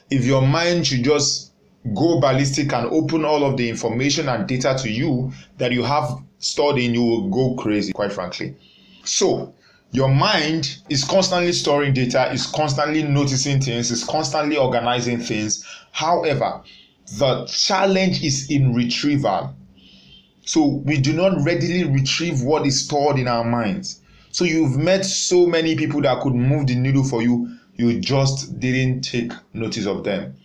if 0.10 0.26
your 0.26 0.42
mind 0.42 0.88
should 0.88 1.04
just 1.04 1.52
go 1.94 2.20
ballistic 2.20 2.74
and 2.74 2.88
open 2.88 3.24
all 3.24 3.44
of 3.44 3.58
the 3.58 3.70
information 3.70 4.28
and 4.30 4.48
data 4.48 4.76
to 4.82 4.90
you 4.90 5.32
that 5.58 5.72
you 5.72 5.84
have 5.84 6.18
stored 6.40 6.78
in, 6.78 6.94
you 6.94 7.04
will 7.04 7.30
go 7.30 7.56
crazy, 7.62 7.94
quite 7.94 8.12
frankly. 8.12 8.56
So, 9.04 9.54
your 9.92 10.10
mind 10.10 10.78
is 10.90 11.04
constantly 11.04 11.54
storing 11.54 11.94
data, 11.94 12.32
is 12.32 12.48
constantly 12.48 13.04
noticing 13.04 13.62
things, 13.62 13.92
is 13.92 14.04
constantly 14.04 14.58
organizing 14.58 15.20
things. 15.20 15.66
However, 15.92 16.62
the 17.18 17.46
challenge 17.46 18.24
is 18.24 18.50
in 18.50 18.74
retrieval. 18.74 19.54
So, 20.46 20.66
we 20.86 20.98
do 20.98 21.14
not 21.14 21.44
readily 21.44 21.84
retrieve 21.84 22.42
what 22.42 22.66
is 22.66 22.86
stored 22.86 23.20
in 23.20 23.28
our 23.28 23.44
minds. 23.44 24.02
So, 24.32 24.46
you've 24.46 24.78
met 24.78 25.06
so 25.06 25.46
many 25.46 25.76
people 25.76 26.02
that 26.02 26.22
could 26.22 26.36
move 26.36 26.68
the 26.68 26.76
needle 26.76 27.04
for 27.04 27.22
you, 27.22 27.58
you 27.76 28.00
just 28.00 28.60
didn't 28.60 29.02
take 29.02 29.32
notice 29.54 29.86
of 29.86 30.04
them 30.04 30.36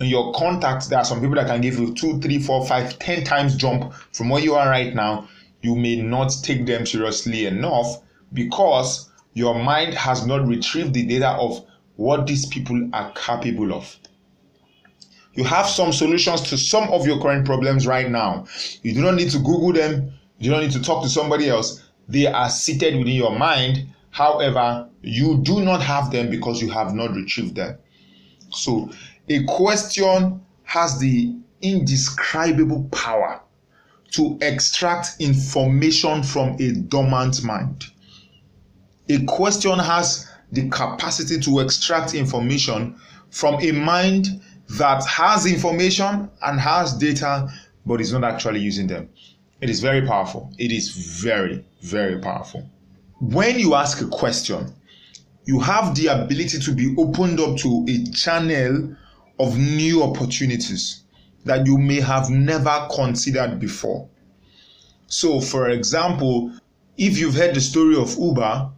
in 0.00 0.06
your 0.06 0.32
contacts, 0.32 0.88
there 0.88 0.98
are 0.98 1.04
some 1.04 1.20
people 1.20 1.36
that 1.36 1.46
can 1.46 1.60
give 1.60 1.78
you 1.78 1.94
two, 1.94 2.18
three, 2.20 2.38
four, 2.38 2.66
five, 2.66 2.98
ten 2.98 3.22
times 3.22 3.54
jump 3.54 3.92
from 4.12 4.30
where 4.30 4.42
you 4.42 4.54
are 4.54 4.68
right 4.68 4.94
now. 4.94 5.28
You 5.62 5.76
may 5.76 5.96
not 5.96 6.32
take 6.42 6.64
them 6.64 6.86
seriously 6.86 7.44
enough 7.44 8.02
because 8.32 9.10
your 9.34 9.62
mind 9.62 9.92
has 9.94 10.26
not 10.26 10.46
retrieved 10.48 10.94
the 10.94 11.04
data 11.04 11.28
of 11.28 11.64
what 11.96 12.26
these 12.26 12.46
people 12.46 12.88
are 12.94 13.12
capable 13.12 13.74
of. 13.74 13.98
You 15.34 15.44
have 15.44 15.66
some 15.66 15.92
solutions 15.92 16.42
to 16.50 16.58
some 16.58 16.90
of 16.90 17.06
your 17.06 17.20
current 17.20 17.46
problems 17.46 17.86
right 17.86 18.10
now. 18.10 18.46
You 18.82 18.94
do 18.94 19.00
not 19.02 19.14
need 19.14 19.30
to 19.30 19.38
Google 19.38 19.72
them, 19.72 20.12
you 20.38 20.50
do 20.50 20.50
not 20.50 20.62
need 20.62 20.72
to 20.72 20.82
talk 20.82 21.02
to 21.02 21.08
somebody 21.08 21.48
else. 21.48 21.82
They 22.08 22.26
are 22.26 22.50
seated 22.50 22.96
within 22.96 23.14
your 23.14 23.38
mind. 23.38 23.86
However, 24.10 24.88
you 25.02 25.38
do 25.42 25.60
not 25.60 25.80
have 25.82 26.10
them 26.10 26.30
because 26.30 26.60
you 26.60 26.70
have 26.70 26.94
not 26.94 27.14
retrieved 27.14 27.54
them. 27.54 27.78
So 28.50 28.90
a 29.28 29.44
question 29.44 30.40
has 30.64 30.98
the 30.98 31.36
indescribable 31.62 32.88
power 32.90 33.40
to 34.12 34.36
extract 34.40 35.16
information 35.20 36.22
from 36.24 36.56
a 36.58 36.72
dormant 36.72 37.44
mind. 37.44 37.86
A 39.08 39.24
question 39.26 39.78
has 39.78 40.28
the 40.50 40.68
capacity 40.68 41.38
to 41.40 41.60
extract 41.60 42.14
information 42.14 42.96
from 43.30 43.60
a 43.62 43.70
mind 43.72 44.26
that 44.78 45.04
has 45.06 45.46
information 45.46 46.30
and 46.42 46.60
has 46.60 46.96
data 46.96 47.48
but 47.86 48.00
is 48.00 48.12
not 48.12 48.24
actually 48.24 48.60
using 48.60 48.86
them. 48.86 49.08
It 49.60 49.68
is 49.68 49.80
very 49.80 50.06
powerful. 50.06 50.52
It 50.58 50.72
is 50.72 50.90
very, 51.20 51.64
very 51.82 52.18
powerful. 52.18 52.68
When 53.20 53.58
you 53.58 53.74
ask 53.74 54.00
a 54.00 54.06
question, 54.06 54.72
you 55.44 55.60
have 55.60 55.94
the 55.94 56.06
ability 56.06 56.60
to 56.60 56.72
be 56.72 56.94
opened 56.98 57.40
up 57.40 57.56
to 57.58 57.84
a 57.88 58.04
channel 58.12 58.96
of 59.38 59.58
new 59.58 60.02
opportunities 60.02 61.02
that 61.44 61.66
you 61.66 61.76
may 61.78 62.00
have 62.00 62.30
never 62.30 62.86
considered 62.94 63.58
before. 63.58 64.08
So, 65.06 65.40
for 65.40 65.70
example, 65.70 66.52
if 66.96 67.18
you've 67.18 67.34
heard 67.34 67.54
the 67.54 67.60
story 67.60 67.96
of 67.96 68.16
Uber, 68.18 68.70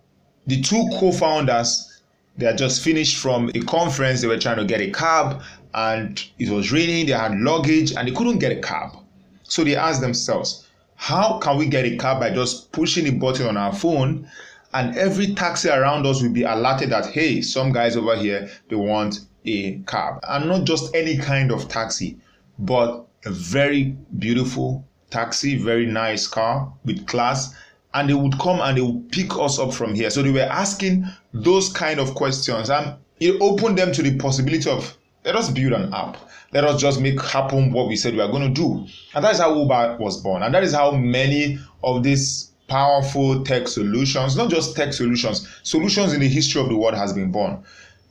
the 0.46 0.62
two 0.62 0.88
co 0.98 1.12
founders, 1.12 2.02
they 2.38 2.46
had 2.46 2.56
just 2.56 2.82
finished 2.82 3.18
from 3.18 3.50
a 3.54 3.60
conference, 3.60 4.22
they 4.22 4.28
were 4.28 4.38
trying 4.38 4.56
to 4.56 4.64
get 4.64 4.80
a 4.80 4.90
cab, 4.90 5.42
and 5.74 6.22
it 6.38 6.50
was 6.50 6.72
raining, 6.72 7.06
they 7.06 7.12
had 7.12 7.38
luggage, 7.38 7.92
and 7.92 8.08
they 8.08 8.12
couldn't 8.12 8.38
get 8.38 8.52
a 8.52 8.60
cab. 8.60 8.96
So 9.44 9.64
they 9.64 9.76
asked 9.76 10.00
themselves, 10.00 10.66
How 10.96 11.38
can 11.38 11.58
we 11.58 11.66
get 11.66 11.84
a 11.84 11.96
cab 11.96 12.20
by 12.20 12.30
just 12.30 12.72
pushing 12.72 13.06
a 13.06 13.12
button 13.12 13.46
on 13.46 13.56
our 13.56 13.72
phone? 13.72 14.28
And 14.74 14.96
every 14.96 15.34
taxi 15.34 15.68
around 15.68 16.06
us 16.06 16.22
will 16.22 16.32
be 16.32 16.44
alerted 16.44 16.90
that, 16.90 17.06
hey, 17.06 17.42
some 17.42 17.72
guys 17.72 17.96
over 17.96 18.16
here, 18.16 18.50
they 18.68 18.76
want 18.76 19.20
a 19.44 19.78
cab 19.80 20.20
and 20.28 20.48
not 20.48 20.64
just 20.64 20.94
any 20.94 21.18
kind 21.18 21.52
of 21.52 21.68
taxi, 21.68 22.18
but 22.58 23.04
a 23.26 23.30
very 23.30 23.96
beautiful 24.18 24.84
taxi, 25.10 25.58
very 25.58 25.84
nice 25.84 26.26
car 26.26 26.72
with 26.84 27.06
class. 27.06 27.54
And 27.94 28.08
they 28.08 28.14
would 28.14 28.38
come 28.38 28.60
and 28.60 28.78
they 28.78 28.80
would 28.80 29.12
pick 29.12 29.36
us 29.36 29.58
up 29.58 29.74
from 29.74 29.94
here. 29.94 30.08
So 30.08 30.22
they 30.22 30.30
were 30.30 30.40
asking 30.40 31.06
those 31.34 31.70
kind 31.70 32.00
of 32.00 32.14
questions 32.14 32.70
and 32.70 32.96
it 33.20 33.36
opened 33.42 33.76
them 33.76 33.92
to 33.92 34.02
the 34.02 34.16
possibility 34.16 34.70
of 34.70 34.96
let 35.24 35.36
us 35.36 35.50
build 35.50 35.72
an 35.72 35.92
app. 35.94 36.16
Let 36.52 36.64
us 36.64 36.80
just 36.80 37.00
make 37.00 37.20
happen 37.20 37.72
what 37.72 37.88
we 37.88 37.96
said 37.96 38.14
we 38.14 38.20
are 38.20 38.30
going 38.30 38.42
to 38.42 38.60
do. 38.60 38.86
And 39.14 39.24
that 39.24 39.32
is 39.32 39.40
how 39.40 39.54
Uber 39.54 39.96
was 39.98 40.20
born. 40.20 40.42
And 40.42 40.54
that 40.54 40.64
is 40.64 40.74
how 40.74 40.90
many 40.92 41.58
of 41.82 42.02
these 42.02 42.50
powerful 42.68 43.44
tech 43.44 43.68
solutions, 43.68 44.36
not 44.36 44.50
just 44.50 44.76
tech 44.76 44.92
solutions, 44.92 45.48
solutions 45.62 46.12
in 46.12 46.20
the 46.20 46.28
history 46.28 46.60
of 46.60 46.68
the 46.68 46.76
world 46.76 46.94
has 46.94 47.12
been 47.12 47.30
born 47.30 47.62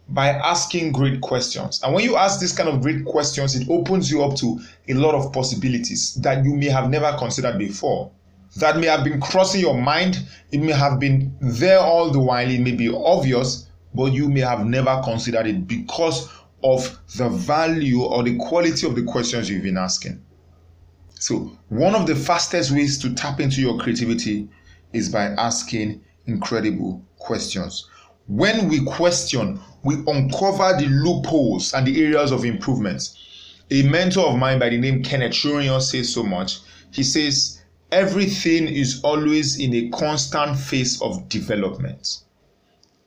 by 0.10 0.30
asking 0.30 0.92
great 0.92 1.22
questions. 1.22 1.82
And 1.84 1.94
when 1.94 2.04
you 2.04 2.18
ask 2.18 2.40
this 2.40 2.56
kind 2.56 2.70
of 2.70 2.82
great 2.82 3.06
questions, 3.06 3.56
it 3.56 3.70
opens 3.70 4.12
you 4.12 4.24
up 4.24 4.36
to 4.38 4.60
a 4.90 4.94
lot 4.94 5.16
of 5.16 5.32
possibilities 5.32 6.16
that 6.16 6.44
you 6.44 6.56
may 6.56 6.68
have 6.68 6.90
never 6.90 7.16
considered 7.18 7.58
before. 7.58 8.12
That 8.58 8.78
may 8.78 8.88
have 8.88 9.06
been 9.06 9.22
crossing 9.22 9.62
your 9.62 9.80
mind, 9.80 10.20
it 10.52 10.60
may 10.60 10.74
have 10.74 11.00
been 11.00 11.34
there 11.40 11.80
all 11.80 12.12
the 12.12 12.20
while, 12.20 12.50
it 12.50 12.60
may 12.60 12.74
be 12.74 12.94
obvious, 12.94 13.68
but 13.94 14.12
you 14.12 14.28
may 14.28 14.42
have 14.42 14.66
never 14.66 15.02
considered 15.04 15.48
it 15.48 15.68
because 15.68 16.30
of 16.64 17.00
the 17.16 17.30
value 17.30 18.02
or 18.02 18.24
the 18.24 18.38
quality 18.38 18.86
of 18.88 18.96
the 18.96 19.04
questions 19.04 19.50
you've 19.50 19.64
been 19.64 19.78
asking. 19.78 20.22
So, 21.20 21.58
one 21.70 21.94
of 21.94 22.08
the 22.08 22.16
fastest 22.16 22.72
ways 22.72 22.98
to 23.00 23.14
tap 23.14 23.40
into 23.40 23.62
your 23.62 23.78
creativity 23.78 24.50
is 24.94 25.10
by 25.10 25.26
asking 25.26 26.02
incredible 26.26 27.04
questions. 27.18 27.88
When 28.28 28.70
we 28.70 28.84
question, 28.86 29.60
we 29.84 29.96
uncover 30.08 30.76
the 30.78 30.88
loopholes 30.88 31.74
and 31.74 31.86
the 31.86 32.04
areas 32.04 32.32
of 32.32 32.46
improvement. 32.46 33.04
A 33.70 33.84
mentor 33.84 34.28
of 34.28 34.38
mine 34.38 34.60
by 34.60 34.70
the 34.70 34.78
name 34.78 35.04
Kenneth 35.04 35.34
Shurion 35.34 35.82
says 35.82 36.14
so 36.14 36.24
much. 36.24 36.60
He 36.92 37.04
says, 37.04 37.62
Everything 37.92 38.68
is 38.68 39.02
always 39.04 39.60
in 39.60 39.74
a 39.74 39.90
constant 39.90 40.58
phase 40.58 41.02
of 41.02 41.28
development. 41.28 42.20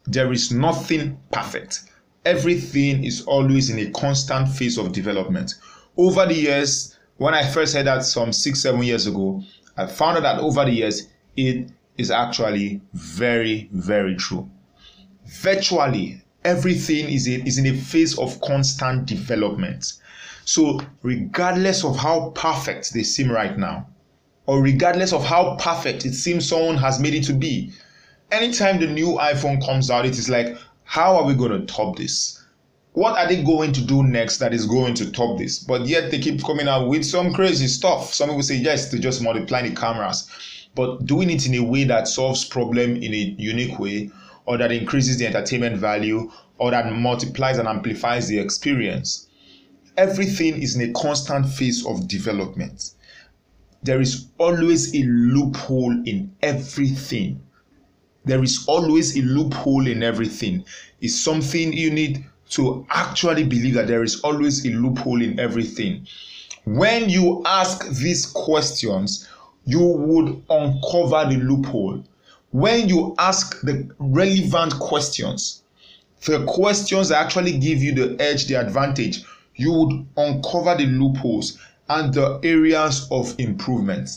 There 0.06 0.30
is 0.32 0.52
nothing 0.52 1.18
perfect. 1.32 1.84
Everything 2.24 3.04
is 3.04 3.22
always 3.22 3.70
in 3.70 3.78
a 3.78 3.90
constant 3.90 4.48
phase 4.48 4.78
of 4.78 4.92
development. 4.92 5.54
Over 5.96 6.26
the 6.26 6.34
years, 6.34 6.98
when 7.18 7.34
I 7.34 7.46
first 7.46 7.74
heard 7.74 7.86
that 7.86 8.04
some 8.04 8.32
six, 8.32 8.62
seven 8.62 8.82
years 8.82 9.06
ago, 9.06 9.42
I 9.76 9.86
found 9.86 10.18
out 10.18 10.22
that 10.22 10.40
over 10.40 10.64
the 10.64 10.72
years, 10.72 11.08
it 11.36 11.70
is 11.96 12.10
actually 12.10 12.80
very, 12.92 13.68
very 13.72 14.16
true. 14.16 14.48
Virtually 15.26 16.22
everything 16.44 17.08
is, 17.08 17.26
a, 17.26 17.42
is 17.46 17.58
in 17.58 17.66
a 17.66 17.74
phase 17.74 18.18
of 18.18 18.40
constant 18.40 19.06
development. 19.06 19.94
So, 20.44 20.80
regardless 21.02 21.84
of 21.84 21.96
how 21.96 22.30
perfect 22.34 22.92
they 22.92 23.02
seem 23.02 23.30
right 23.30 23.56
now, 23.56 23.88
or 24.46 24.60
regardless 24.60 25.12
of 25.12 25.24
how 25.24 25.56
perfect 25.58 26.04
it 26.04 26.12
seems 26.12 26.46
someone 26.46 26.76
has 26.76 27.00
made 27.00 27.14
it 27.14 27.24
to 27.24 27.32
be, 27.32 27.72
anytime 28.30 28.78
the 28.78 28.86
new 28.86 29.14
iPhone 29.14 29.64
comes 29.64 29.90
out, 29.90 30.04
it 30.04 30.18
is 30.18 30.28
like, 30.28 30.56
how 30.94 31.16
are 31.16 31.24
we 31.24 31.34
going 31.34 31.50
to 31.50 31.66
top 31.66 31.96
this? 31.96 32.40
What 32.92 33.18
are 33.18 33.26
they 33.26 33.42
going 33.42 33.72
to 33.72 33.84
do 33.84 34.04
next 34.04 34.38
that 34.38 34.54
is 34.54 34.66
going 34.66 34.94
to 34.94 35.10
top 35.10 35.38
this? 35.38 35.58
But 35.58 35.86
yet 35.86 36.10
they 36.10 36.20
keep 36.20 36.44
coming 36.44 36.68
out 36.68 36.88
with 36.88 37.04
some 37.04 37.32
crazy 37.32 37.66
stuff. 37.66 38.14
Some 38.14 38.28
people 38.28 38.42
say, 38.42 38.56
yes, 38.56 38.90
to 38.90 38.98
just 38.98 39.20
multiply 39.20 39.68
the 39.68 39.74
cameras 39.74 40.30
but 40.74 41.06
doing 41.06 41.30
it 41.30 41.46
in 41.46 41.54
a 41.54 41.62
way 41.62 41.84
that 41.84 42.08
solves 42.08 42.44
problem 42.44 42.96
in 42.96 43.14
a 43.14 43.34
unique 43.38 43.78
way 43.78 44.10
or 44.46 44.58
that 44.58 44.72
increases 44.72 45.18
the 45.18 45.26
entertainment 45.26 45.76
value 45.76 46.30
or 46.58 46.70
that 46.70 46.92
multiplies 46.92 47.58
and 47.58 47.68
amplifies 47.68 48.28
the 48.28 48.38
experience 48.38 49.28
everything 49.96 50.60
is 50.60 50.76
in 50.76 50.90
a 50.90 50.92
constant 50.92 51.46
phase 51.46 51.86
of 51.86 52.08
development 52.08 52.92
there 53.82 54.00
is 54.00 54.26
always 54.38 54.94
a 54.94 55.02
loophole 55.04 55.92
in 56.06 56.34
everything 56.42 57.40
there 58.24 58.42
is 58.42 58.64
always 58.66 59.16
a 59.16 59.22
loophole 59.22 59.86
in 59.86 60.02
everything 60.02 60.64
it's 61.00 61.14
something 61.14 61.72
you 61.72 61.90
need 61.90 62.24
to 62.48 62.86
actually 62.90 63.44
believe 63.44 63.74
that 63.74 63.86
there 63.86 64.02
is 64.02 64.20
always 64.20 64.64
a 64.66 64.70
loophole 64.70 65.22
in 65.22 65.38
everything 65.40 66.06
when 66.64 67.08
you 67.08 67.42
ask 67.44 67.88
these 67.88 68.26
questions 68.26 69.28
you 69.66 69.80
would 69.80 70.42
uncover 70.50 71.28
the 71.30 71.40
loophole. 71.42 72.02
When 72.50 72.88
you 72.88 73.14
ask 73.18 73.60
the 73.62 73.90
relevant 73.98 74.78
questions, 74.78 75.62
the 76.24 76.44
questions 76.44 77.08
that 77.08 77.24
actually 77.24 77.58
give 77.58 77.82
you 77.82 77.94
the 77.94 78.22
edge, 78.22 78.46
the 78.46 78.54
advantage, 78.54 79.24
you 79.56 79.72
would 79.72 80.06
uncover 80.16 80.76
the 80.76 80.86
loopholes 80.86 81.58
and 81.88 82.12
the 82.14 82.40
areas 82.42 83.08
of 83.10 83.34
improvement. 83.38 84.08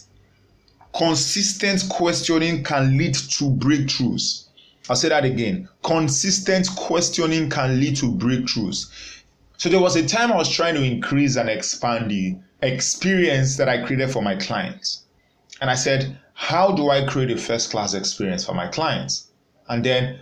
Consistent 0.97 1.87
questioning 1.89 2.63
can 2.63 2.97
lead 2.97 3.13
to 3.13 3.51
breakthroughs. 3.51 4.45
I'll 4.89 4.95
say 4.95 5.09
that 5.09 5.25
again. 5.25 5.69
Consistent 5.83 6.67
questioning 6.75 7.51
can 7.51 7.79
lead 7.79 7.97
to 7.97 8.11
breakthroughs. 8.11 8.87
So 9.57 9.69
there 9.69 9.79
was 9.79 9.95
a 9.95 10.07
time 10.07 10.31
I 10.31 10.37
was 10.37 10.49
trying 10.49 10.73
to 10.73 10.83
increase 10.83 11.35
and 11.35 11.49
expand 11.49 12.09
the 12.09 12.35
experience 12.61 13.57
that 13.57 13.69
I 13.69 13.85
created 13.85 14.09
for 14.09 14.23
my 14.23 14.35
clients. 14.35 15.03
And 15.61 15.69
I 15.69 15.75
said, 15.75 16.17
How 16.33 16.71
do 16.71 16.89
I 16.89 17.05
create 17.05 17.29
a 17.29 17.37
first 17.37 17.69
class 17.69 17.93
experience 17.93 18.45
for 18.45 18.53
my 18.53 18.67
clients? 18.67 19.27
And 19.69 19.83
then 19.83 20.19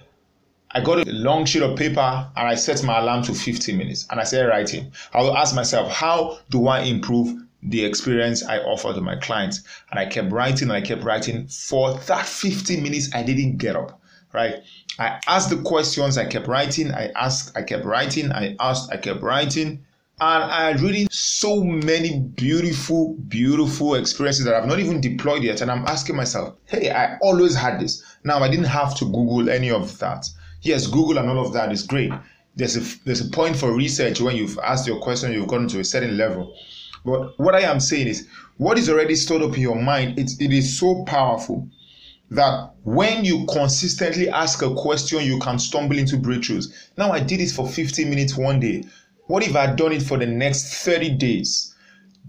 I 0.71 0.81
got 0.81 1.07
a 1.07 1.11
long 1.11 1.45
sheet 1.45 1.61
of 1.61 1.77
paper 1.77 2.29
and 2.35 2.47
I 2.47 2.55
set 2.55 2.83
my 2.83 2.99
alarm 2.99 3.23
to 3.23 3.33
15 3.33 3.77
minutes 3.77 4.07
and 4.09 4.19
I 4.19 4.23
started 4.23 4.49
writing. 4.49 4.91
I 5.13 5.21
will 5.21 5.37
ask 5.37 5.55
myself, 5.55 5.89
How 5.89 6.39
do 6.49 6.67
I 6.67 6.81
improve 6.81 7.44
the 7.69 7.83
experience 7.83 8.43
I 8.43 8.59
offer 8.59 8.93
to 8.93 9.01
my 9.01 9.15
clients? 9.17 9.63
And 9.91 9.99
I 9.99 10.05
kept 10.05 10.31
writing 10.31 10.69
and 10.69 10.77
I 10.77 10.81
kept 10.81 11.03
writing. 11.03 11.47
For 11.47 11.93
that 11.93 12.25
15 12.25 12.81
minutes, 12.81 13.13
I 13.13 13.23
didn't 13.23 13.57
get 13.57 13.75
up, 13.75 14.01
right? 14.33 14.55
I 14.97 15.19
asked 15.27 15.49
the 15.49 15.61
questions, 15.61 16.17
I 16.17 16.25
kept 16.25 16.47
writing, 16.47 16.91
I 16.93 17.11
asked, 17.15 17.55
I 17.57 17.63
kept 17.63 17.85
writing, 17.85 18.31
I 18.31 18.55
asked, 18.59 18.91
I 18.91 18.97
kept 18.97 19.21
writing. 19.21 19.83
And 20.21 20.43
I 20.43 20.67
had 20.67 20.79
really 20.79 21.07
so 21.11 21.61
many 21.61 22.19
beautiful, 22.19 23.15
beautiful 23.27 23.95
experiences 23.95 24.45
that 24.45 24.55
I've 24.55 24.67
not 24.67 24.79
even 24.79 25.01
deployed 25.01 25.43
yet. 25.43 25.59
And 25.59 25.69
I'm 25.69 25.85
asking 25.87 26.15
myself, 26.15 26.55
hey, 26.65 26.89
I 26.89 27.17
always 27.17 27.53
had 27.53 27.81
this. 27.81 28.01
Now 28.23 28.39
I 28.39 28.49
didn't 28.49 28.65
have 28.65 28.95
to 28.99 29.05
Google 29.05 29.49
any 29.49 29.69
of 29.69 29.99
that. 29.99 30.25
Yes, 30.61 30.87
Google 30.87 31.17
and 31.17 31.29
all 31.29 31.45
of 31.45 31.51
that 31.53 31.71
is 31.73 31.83
great. 31.83 32.13
There's 32.55 32.77
a 32.77 33.03
there's 33.03 33.19
a 33.19 33.29
point 33.29 33.57
for 33.57 33.73
research 33.73 34.21
when 34.21 34.37
you've 34.37 34.57
asked 34.59 34.87
your 34.87 35.01
question, 35.01 35.33
you've 35.33 35.49
gotten 35.49 35.67
to 35.67 35.81
a 35.81 35.83
certain 35.83 36.17
level. 36.17 36.55
But 37.05 37.39
what 37.39 37.53
I 37.53 37.61
am 37.61 37.79
saying 37.79 38.07
is, 38.07 38.27
what 38.57 38.79
is 38.79 38.89
already 38.89 39.15
stored 39.15 39.43
up 39.43 39.55
in 39.55 39.61
your 39.61 39.79
mind, 39.79 40.17
it, 40.17 40.31
it 40.39 40.51
is 40.51 40.79
so 40.79 41.03
powerful 41.05 41.69
that 42.31 42.71
when 42.83 43.23
you 43.23 43.45
consistently 43.45 44.27
ask 44.27 44.63
a 44.63 44.73
question, 44.73 45.23
you 45.23 45.37
can 45.39 45.59
stumble 45.59 45.99
into 45.99 46.17
breakthroughs. 46.17 46.73
Now 46.97 47.11
I 47.11 47.19
did 47.19 47.41
it 47.41 47.51
for 47.51 47.67
15 47.67 48.09
minutes 48.09 48.35
one 48.35 48.59
day. 48.59 48.85
What 49.27 49.47
if 49.47 49.55
I 49.55 49.67
had 49.67 49.75
done 49.75 49.91
it 49.91 50.01
for 50.01 50.17
the 50.17 50.25
next 50.25 50.83
30 50.83 51.11
days? 51.11 51.75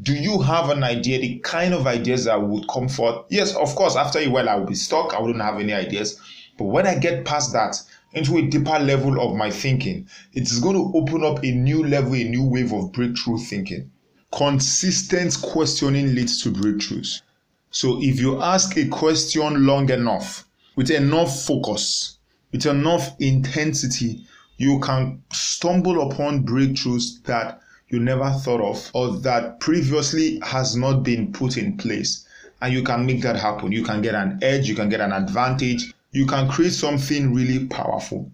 Do 0.03 0.15
you 0.15 0.43
have 0.43 0.69
an 0.69 0.85
idea, 0.85 1.21
the 1.21 1.39
kind 1.39 1.73
of 1.73 1.87
ideas 1.87 2.25
that 2.25 2.43
would 2.43 2.69
come 2.69 2.89
forth? 2.89 3.25
Yes, 3.31 3.57
of 3.57 3.75
course, 3.75 3.97
after 3.97 4.19
a 4.19 4.29
while 4.29 4.47
I 4.47 4.57
will 4.57 4.67
be 4.67 4.75
stuck. 4.75 5.15
I 5.15 5.21
wouldn't 5.21 5.43
have 5.43 5.59
any 5.59 5.73
ideas. 5.73 6.21
But 6.59 6.65
when 6.65 6.87
I 6.87 6.99
get 6.99 7.25
past 7.25 7.55
that 7.55 7.81
into 8.13 8.37
a 8.37 8.43
deeper 8.43 8.79
level 8.79 9.21
of 9.23 9.35
my 9.37 9.51
thinking, 9.51 10.07
it's 10.35 10.59
going 10.59 10.77
to 10.77 10.93
open 10.99 11.25
up 11.25 11.43
a 11.43 11.51
new 11.51 11.83
level, 11.87 12.15
a 12.15 12.25
new 12.25 12.45
wave 12.45 12.75
of 12.75 12.93
breakthrough 12.93 13.39
thinking. 13.39 13.91
Consistent 14.33 15.41
questioning 15.41 16.15
leads 16.15 16.43
to 16.43 16.51
breakthroughs. 16.51 17.23
So 17.71 17.99
if 18.03 18.21
you 18.21 18.41
ask 18.43 18.77
a 18.77 18.89
question 18.89 19.67
long 19.67 19.91
enough, 19.91 20.47
with 20.77 20.91
enough 20.91 21.45
focus, 21.45 22.19
with 22.53 22.67
enough 22.67 23.15
intensity, 23.19 24.27
you 24.57 24.81
can 24.81 25.23
stumble 25.33 26.11
upon 26.11 26.45
breakthroughs 26.45 27.23
that 27.25 27.61
you 27.89 28.01
never 28.01 28.31
thought 28.31 28.61
of 28.61 28.91
or 28.95 29.19
that 29.19 29.61
previously 29.61 30.41
has 30.43 30.77
not 30.77 31.03
been 31.03 31.33
put 31.33 31.57
in 31.57 31.77
place. 31.77 32.27
And 32.61 32.73
you 32.73 32.83
can 32.83 33.07
make 33.07 33.23
that 33.23 33.37
happen. 33.37 33.73
You 33.73 33.85
can 33.85 34.03
get 34.03 34.15
an 34.15 34.39
edge, 34.43 34.69
you 34.69 34.75
can 34.75 34.89
get 34.89 35.01
an 35.01 35.13
advantage, 35.13 35.93
you 36.13 36.27
can 36.27 36.49
create 36.49 36.73
something 36.73 37.35
really 37.35 37.67
powerful. 37.67 38.31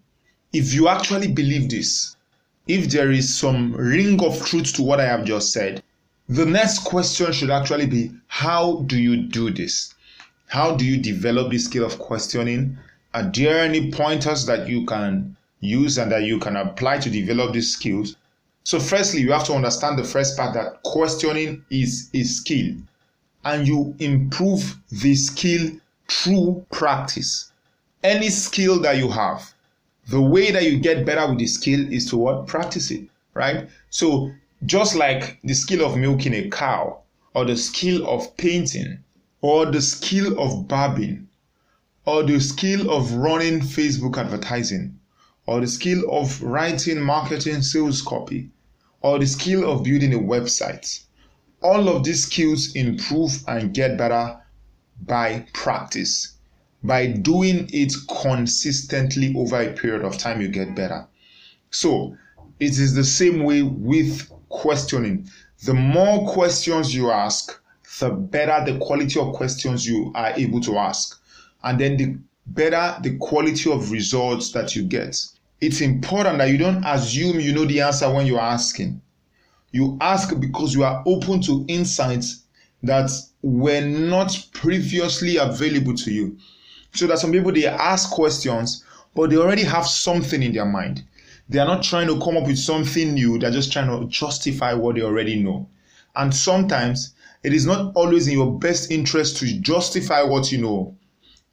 If 0.53 0.73
you 0.73 0.89
actually 0.89 1.33
believe 1.33 1.69
this, 1.69 2.17
if 2.67 2.91
there 2.91 3.11
is 3.11 3.35
some 3.35 3.73
ring 3.75 4.23
of 4.23 4.45
truth 4.47 4.73
to 4.75 4.83
what 4.83 5.01
I 5.01 5.07
have 5.07 5.25
just 5.25 5.53
said, 5.53 5.83
the 6.29 6.47
next 6.47 6.81
question 6.81 7.33
should 7.33 7.51
actually 7.51 7.87
be 7.87 8.13
how 8.29 8.83
do 8.87 8.99
you 8.99 9.17
do 9.29 9.51
this? 9.51 9.95
How 10.47 10.75
do 10.75 10.85
you 10.85 10.99
develop 10.99 11.51
this 11.51 11.65
skill 11.65 11.85
of 11.85 11.99
questioning? 11.99 12.79
Are 13.15 13.31
there 13.31 13.59
any 13.59 13.91
pointers 13.91 14.47
that 14.47 14.69
you 14.69 14.87
can 14.87 15.37
use 15.63 15.97
and 15.97 16.13
that 16.13 16.25
you 16.25 16.39
can 16.39 16.57
apply 16.57 16.99
to 16.99 17.09
develop 17.09 17.55
these 17.55 17.73
skills. 17.73 18.17
So, 18.65 18.79
firstly, 18.79 19.23
you 19.23 19.33
have 19.33 19.45
to 19.45 19.55
understand 19.55 19.99
the 19.99 20.05
first 20.05 20.37
part 20.37 20.55
that 20.55 20.83
questioning 20.83 21.65
is 21.71 22.11
a 22.13 22.23
skill 22.25 22.75
and 23.45 23.67
you 23.67 23.95
improve 23.99 24.77
the 24.91 25.15
skill 25.15 25.71
through 26.09 26.65
practice. 26.71 27.53
Any 28.05 28.29
skill 28.29 28.81
that 28.81 28.99
you 28.99 29.09
have, 29.09 29.52
the 30.09 30.21
way 30.21 30.51
that 30.51 30.65
you 30.65 30.79
get 30.79 31.07
better 31.07 31.29
with 31.29 31.39
the 31.39 31.47
skill 31.47 31.93
is 31.93 32.09
to 32.11 32.17
what? 32.17 32.47
Practice 32.47 32.91
it, 32.91 33.09
right? 33.35 33.69
So, 33.91 34.33
just 34.67 34.95
like 34.95 35.39
the 35.43 35.55
skill 35.55 35.85
of 35.85 35.97
milking 35.97 36.35
a 36.35 36.49
cow, 36.49 37.01
or 37.35 37.45
the 37.45 37.57
skill 37.57 38.07
of 38.09 38.37
painting, 38.37 38.99
or 39.41 39.67
the 39.67 39.81
skill 39.81 40.39
of 40.41 40.69
barbing, 40.69 41.29
or 42.05 42.23
the 42.23 42.41
skill 42.41 42.91
of 42.91 43.13
running 43.13 43.61
Facebook 43.61 44.19
advertising, 44.19 44.99
or 45.47 45.61
the 45.61 45.67
skill 45.67 46.03
of 46.11 46.43
writing 46.43 47.01
marketing 47.01 47.63
sales 47.63 48.03
copy, 48.03 48.51
or 49.01 49.19
the 49.19 49.27
skill 49.27 49.71
of 49.71 49.85
building 49.85 50.15
a 50.15 50.19
website. 50.19 51.05
All 51.63 51.89
of 51.89 52.05
these 52.05 52.25
skills 52.27 52.75
improve 52.75 53.45
and 53.47 53.73
get 53.73 53.97
better 53.97 54.41
by 55.01 55.47
practice. 55.53 56.35
By 56.85 57.07
doing 57.07 57.69
it 57.73 57.93
consistently 58.23 59.35
over 59.37 59.61
a 59.61 59.73
period 59.73 60.05
of 60.05 60.19
time, 60.19 60.41
you 60.41 60.49
get 60.49 60.75
better. 60.75 61.07
So, 61.71 62.17
it 62.59 62.79
is 62.79 62.95
the 62.95 63.05
same 63.05 63.45
way 63.45 63.63
with 63.63 64.31
questioning. 64.49 65.29
The 65.65 65.75
more 65.75 66.29
questions 66.29 66.95
you 66.95 67.11
ask, 67.11 67.59
the 68.01 68.11
better 68.11 68.73
the 68.73 68.79
quality 68.79 69.21
of 69.21 69.33
questions 69.35 69.87
you 69.87 70.13
are 70.15 70.33
able 70.37 70.61
to 70.63 70.77
ask. 70.79 71.21
And 71.63 71.79
then 71.79 71.97
the 71.97 72.19
better 72.47 72.99
the 73.03 73.17
quality 73.19 73.71
of 73.71 73.93
results 73.93 74.51
that 74.53 74.75
you 74.75 74.83
get. 74.83 75.17
it's 75.63 75.81
important 75.81 76.39
that 76.39 76.51
you 76.51 76.59
don't 76.59 76.85
assume 76.85 77.39
you 77.39 77.55
know 77.55 77.65
the 77.65 77.81
answer 77.81 78.13
when 78.13 78.27
you're 78.27 78.41
asking. 78.41 79.01
You 79.71 79.97
ask 80.01 80.39
because 80.39 80.75
you 80.75 80.83
are 80.83 81.03
open 81.07 81.41
to 81.43 81.65
insights 81.69 82.43
that 82.83 83.11
were 83.43 83.81
not 83.81 84.49
previously 84.53 85.37
available 85.37 85.95
to 85.95 86.13
you. 86.13 86.37
So 86.95 87.07
that 87.07 87.19
some 87.19 87.33
people 87.33 87.53
they 87.53 87.67
ask 87.67 88.11
questions, 88.11 88.85
but 89.15 89.31
they 89.31 89.37
already 89.37 89.65
have 89.65 89.87
something 89.87 90.43
in 90.43 90.53
their 90.53 90.67
mind. 90.67 91.05
They 91.49 91.59
are 91.59 91.67
not 91.67 91.83
trying 91.83 92.07
to 92.09 92.19
come 92.19 92.37
up 92.37 92.47
with 92.47 92.59
something 92.59 93.15
new, 93.15 93.39
they're 93.39 93.51
just 93.51 93.73
trying 93.73 93.89
to 93.89 94.07
justify 94.09 94.75
what 94.75 94.95
they 94.95 95.03
already 95.03 95.43
know. 95.43 95.69
And 96.15 96.35
sometimes 96.35 97.15
it 97.43 97.53
is 97.53 97.67
not 97.67 97.93
always 97.95 98.29
in 98.29 98.35
your 98.35 98.59
best 98.59 98.91
interest 98.91 99.39
to 99.39 99.59
justify 99.59 100.23
what 100.23 100.53
you 100.53 100.59
know, 100.59 100.97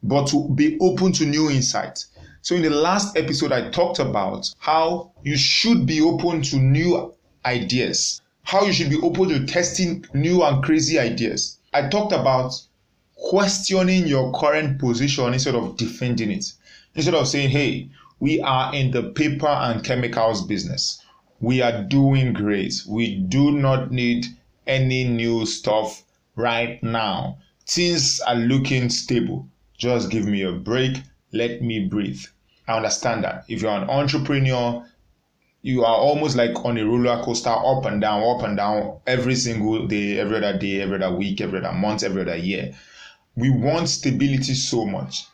but 0.03 0.27
to 0.27 0.49
be 0.49 0.77
open 0.79 1.11
to 1.13 1.25
new 1.25 1.49
insights. 1.49 2.07
So, 2.41 2.55
in 2.55 2.61
the 2.61 2.69
last 2.69 3.17
episode, 3.17 3.51
I 3.51 3.69
talked 3.69 3.99
about 3.99 4.49
how 4.59 5.11
you 5.23 5.35
should 5.35 5.85
be 5.85 5.99
open 5.99 6.41
to 6.43 6.57
new 6.57 7.13
ideas, 7.45 8.21
how 8.43 8.63
you 8.65 8.73
should 8.73 8.89
be 8.89 8.99
open 9.01 9.29
to 9.29 9.45
testing 9.45 10.05
new 10.13 10.43
and 10.43 10.63
crazy 10.63 10.99
ideas. 10.99 11.57
I 11.73 11.89
talked 11.89 12.13
about 12.13 12.53
questioning 13.19 14.07
your 14.07 14.31
current 14.33 14.79
position 14.79 15.33
instead 15.33 15.55
of 15.55 15.77
defending 15.77 16.31
it. 16.31 16.51
Instead 16.95 17.13
of 17.13 17.27
saying, 17.27 17.49
hey, 17.49 17.89
we 18.19 18.41
are 18.41 18.73
in 18.73 18.91
the 18.91 19.03
paper 19.03 19.47
and 19.47 19.83
chemicals 19.83 20.45
business. 20.45 21.03
We 21.39 21.61
are 21.61 21.83
doing 21.83 22.33
great. 22.33 22.73
We 22.87 23.15
do 23.15 23.51
not 23.51 23.91
need 23.91 24.25
any 24.67 25.03
new 25.05 25.45
stuff 25.45 26.03
right 26.35 26.81
now. 26.83 27.37
Things 27.65 28.19
are 28.21 28.35
looking 28.35 28.89
stable. 28.89 29.47
Just 29.77 30.09
give 30.09 30.25
me 30.25 30.41
a 30.41 30.51
break. 30.51 30.97
Let 31.31 31.61
me 31.61 31.87
breathe. 31.87 32.21
I 32.67 32.77
understand 32.77 33.23
that. 33.23 33.45
If 33.47 33.61
you're 33.61 33.71
an 33.71 33.89
entrepreneur, 33.89 34.85
you 35.61 35.83
are 35.83 35.95
almost 35.95 36.35
like 36.35 36.55
on 36.65 36.77
a 36.77 36.85
roller 36.85 37.21
coaster, 37.23 37.49
up 37.49 37.85
and 37.85 38.01
down, 38.01 38.23
up 38.23 38.43
and 38.43 38.57
down, 38.57 38.99
every 39.05 39.35
single 39.35 39.87
day, 39.87 40.19
every 40.19 40.37
other 40.37 40.57
day, 40.57 40.81
every 40.81 41.01
other 41.01 41.15
week, 41.15 41.41
every 41.41 41.59
other 41.59 41.73
month, 41.73 42.03
every 42.03 42.21
other 42.21 42.35
year. 42.35 42.73
We 43.35 43.49
want 43.49 43.89
stability 43.89 44.53
so 44.53 44.85
much. 44.85 45.25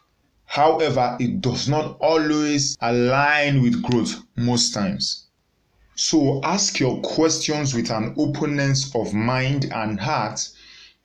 However, 0.45 1.17
it 1.19 1.41
does 1.41 1.67
not 1.67 1.97
always 1.99 2.77
align 2.81 3.61
with 3.61 3.81
growth 3.81 4.21
most 4.35 4.73
times. 4.73 5.25
So 5.95 6.41
ask 6.43 6.79
your 6.79 7.01
questions 7.01 7.73
with 7.73 7.89
an 7.89 8.13
openness 8.17 8.93
of 8.95 9.13
mind 9.13 9.71
and 9.73 9.99
heart 9.99 10.47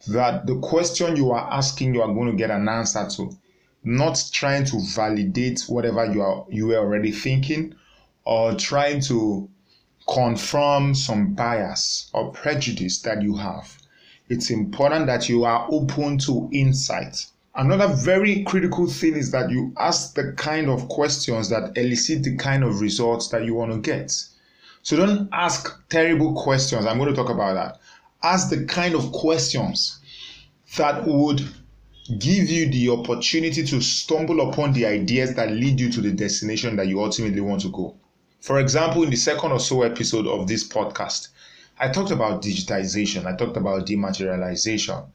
that 0.08 0.46
the 0.46 0.58
question 0.58 1.16
you 1.16 1.30
are 1.30 1.52
asking 1.52 1.94
you 1.94 2.02
are 2.02 2.12
going 2.12 2.30
to 2.30 2.36
get 2.36 2.50
an 2.50 2.68
answer 2.68 3.08
to 3.16 3.36
not 3.84 4.22
trying 4.32 4.64
to 4.66 4.80
validate 4.94 5.62
whatever 5.68 6.04
you 6.12 6.22
are 6.22 6.44
you 6.50 6.66
were 6.68 6.78
already 6.78 7.12
thinking 7.12 7.74
or 8.24 8.54
trying 8.54 9.00
to 9.00 9.48
confirm 10.08 10.94
some 10.94 11.34
bias 11.34 12.10
or 12.12 12.30
prejudice 12.32 13.00
that 13.02 13.22
you 13.22 13.36
have 13.36 13.79
it's 14.30 14.50
important 14.50 15.06
that 15.06 15.28
you 15.28 15.44
are 15.44 15.66
open 15.70 16.16
to 16.18 16.48
insight. 16.52 17.26
Another 17.56 17.88
very 17.88 18.44
critical 18.44 18.86
thing 18.86 19.16
is 19.16 19.32
that 19.32 19.50
you 19.50 19.72
ask 19.76 20.14
the 20.14 20.32
kind 20.34 20.70
of 20.70 20.88
questions 20.88 21.48
that 21.50 21.76
elicit 21.76 22.22
the 22.22 22.36
kind 22.36 22.62
of 22.62 22.80
results 22.80 23.28
that 23.28 23.44
you 23.44 23.54
want 23.54 23.72
to 23.72 23.78
get. 23.78 24.12
So 24.82 24.96
don't 24.96 25.28
ask 25.32 25.86
terrible 25.88 26.40
questions. 26.40 26.86
I'm 26.86 26.96
going 26.96 27.10
to 27.10 27.14
talk 27.14 27.28
about 27.28 27.54
that. 27.54 27.80
Ask 28.22 28.50
the 28.50 28.64
kind 28.66 28.94
of 28.94 29.10
questions 29.10 29.98
that 30.76 31.04
would 31.06 31.40
give 32.18 32.48
you 32.48 32.70
the 32.70 32.90
opportunity 32.90 33.64
to 33.64 33.80
stumble 33.80 34.48
upon 34.48 34.72
the 34.72 34.86
ideas 34.86 35.34
that 35.34 35.50
lead 35.50 35.80
you 35.80 35.90
to 35.90 36.00
the 36.00 36.12
destination 36.12 36.76
that 36.76 36.86
you 36.86 37.02
ultimately 37.02 37.40
want 37.40 37.62
to 37.62 37.68
go. 37.70 37.96
For 38.40 38.60
example, 38.60 39.02
in 39.02 39.10
the 39.10 39.16
second 39.16 39.50
or 39.50 39.60
so 39.60 39.82
episode 39.82 40.28
of 40.28 40.46
this 40.46 40.66
podcast, 40.66 41.28
I 41.82 41.88
talked 41.88 42.10
about 42.10 42.42
digitization, 42.42 43.24
I 43.24 43.34
talked 43.34 43.56
about 43.56 43.86
dematerialization, 43.86 45.06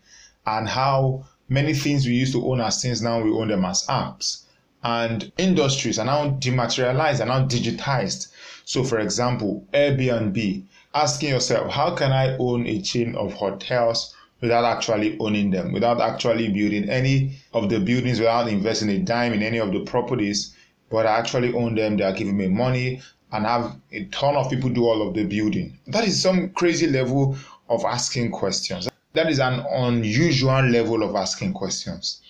and 0.47 0.67
how 0.67 1.25
many 1.47 1.75
things 1.75 2.07
we 2.07 2.13
used 2.13 2.33
to 2.33 2.43
own 2.43 2.59
as 2.59 2.81
things 2.81 3.03
now 3.03 3.21
we 3.21 3.29
own 3.29 3.49
them 3.49 3.63
as 3.65 3.85
apps. 3.85 4.45
And 4.83 5.31
industries 5.37 5.99
are 5.99 6.05
now 6.05 6.29
dematerialized, 6.29 7.21
are 7.21 7.27
now 7.27 7.45
digitized. 7.45 8.29
So, 8.65 8.83
for 8.83 8.99
example, 8.99 9.63
Airbnb, 9.75 10.63
asking 10.95 11.29
yourself, 11.29 11.71
how 11.71 11.93
can 11.95 12.11
I 12.11 12.35
own 12.37 12.65
a 12.65 12.81
chain 12.81 13.15
of 13.15 13.33
hotels 13.33 14.15
without 14.41 14.65
actually 14.65 15.19
owning 15.19 15.51
them, 15.51 15.71
without 15.71 16.01
actually 16.01 16.49
building 16.49 16.89
any 16.89 17.37
of 17.53 17.69
the 17.69 17.79
buildings, 17.79 18.19
without 18.19 18.47
investing 18.47 18.89
a 18.89 18.97
dime 18.99 19.33
in 19.33 19.43
any 19.43 19.59
of 19.59 19.71
the 19.71 19.81
properties, 19.81 20.55
but 20.89 21.05
I 21.05 21.17
actually 21.17 21.53
own 21.53 21.75
them. 21.75 21.97
They 21.97 22.03
are 22.03 22.13
giving 22.13 22.37
me 22.37 22.47
money 22.47 23.01
and 23.31 23.45
have 23.45 23.75
a 23.91 24.05
ton 24.05 24.35
of 24.35 24.49
people 24.49 24.69
do 24.69 24.85
all 24.85 25.07
of 25.07 25.13
the 25.13 25.23
building. 25.25 25.77
That 25.87 26.07
is 26.07 26.21
some 26.21 26.49
crazy 26.51 26.87
level 26.87 27.37
of 27.69 27.83
asking 27.85 28.31
questions. 28.31 28.87
That 29.13 29.29
is 29.29 29.39
an 29.39 29.65
unusual 29.71 30.61
level 30.63 31.03
of 31.03 31.15
asking 31.15 31.53
questions. 31.53 32.21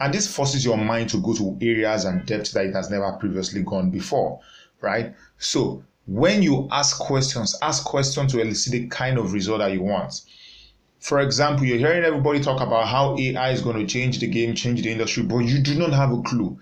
And 0.00 0.14
this 0.14 0.32
forces 0.32 0.64
your 0.64 0.76
mind 0.76 1.10
to 1.10 1.20
go 1.20 1.34
to 1.34 1.56
areas 1.60 2.04
and 2.04 2.24
depths 2.24 2.52
that 2.52 2.66
it 2.66 2.74
has 2.74 2.90
never 2.90 3.10
previously 3.12 3.62
gone 3.62 3.90
before, 3.90 4.40
right? 4.80 5.14
So 5.38 5.82
when 6.06 6.42
you 6.42 6.68
ask 6.70 6.98
questions, 6.98 7.56
ask 7.60 7.84
questions 7.84 8.32
to 8.32 8.40
elicit 8.40 8.72
the 8.72 8.86
kind 8.86 9.18
of 9.18 9.32
result 9.32 9.58
that 9.58 9.72
you 9.72 9.82
want. 9.82 10.22
For 11.00 11.20
example, 11.20 11.64
you're 11.64 11.78
hearing 11.78 12.04
everybody 12.04 12.40
talk 12.40 12.60
about 12.60 12.88
how 12.88 13.16
AI 13.18 13.50
is 13.50 13.60
going 13.60 13.78
to 13.78 13.86
change 13.86 14.18
the 14.18 14.26
game, 14.26 14.54
change 14.54 14.82
the 14.82 14.90
industry, 14.90 15.22
but 15.22 15.38
you 15.38 15.60
do 15.60 15.74
not 15.74 15.92
have 15.92 16.12
a 16.12 16.22
clue. 16.22 16.58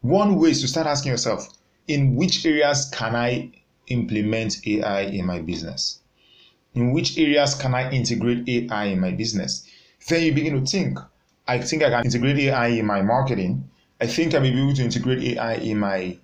One 0.00 0.36
way 0.36 0.50
is 0.50 0.60
to 0.62 0.68
start 0.68 0.86
asking 0.86 1.12
yourself, 1.12 1.48
in 1.88 2.14
which 2.14 2.44
areas 2.44 2.90
can 2.94 3.16
I 3.16 3.50
implement 3.88 4.66
AI 4.66 5.00
in 5.02 5.26
my 5.26 5.40
business? 5.40 6.00
In 6.74 6.92
which 6.92 7.18
areas 7.18 7.54
can 7.54 7.74
I 7.74 7.90
integrate 7.90 8.48
AI 8.48 8.84
in 8.84 9.00
my 9.00 9.10
business? 9.10 9.66
Then 10.06 10.22
you 10.22 10.32
begin 10.32 10.60
to 10.60 10.70
think, 10.70 10.98
I 11.46 11.58
think 11.58 11.82
I 11.82 11.90
can 11.90 12.04
integrate 12.04 12.38
AI 12.38 12.68
in 12.68 12.86
my 12.86 13.02
marketing. 13.02 13.68
I 14.00 14.06
think 14.06 14.34
I 14.34 14.38
may 14.38 14.50
be 14.50 14.62
able 14.62 14.74
to 14.74 14.84
integrate 14.84 15.36
AI 15.36 15.54
in 15.54 15.78
my 15.78 16.18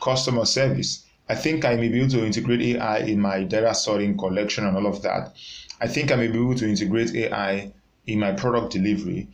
customer 0.00 0.44
service. 0.44 1.06
I 1.28 1.34
think 1.34 1.64
I 1.64 1.76
may 1.76 1.88
be 1.88 2.00
able 2.00 2.10
to 2.10 2.26
integrate 2.26 2.60
AI 2.60 2.98
in 2.98 3.20
my 3.20 3.44
data 3.44 3.74
sorting 3.74 4.18
collection 4.18 4.66
and 4.66 4.76
all 4.76 4.86
of 4.86 5.02
that. 5.02 5.34
I 5.80 5.88
think 5.88 6.12
I 6.12 6.16
may 6.16 6.28
be 6.28 6.38
able 6.38 6.56
to 6.56 6.68
integrate 6.68 7.14
AI 7.14 7.72
in 8.06 8.18
my 8.18 8.32
product 8.32 8.72
delivery. 8.72 9.28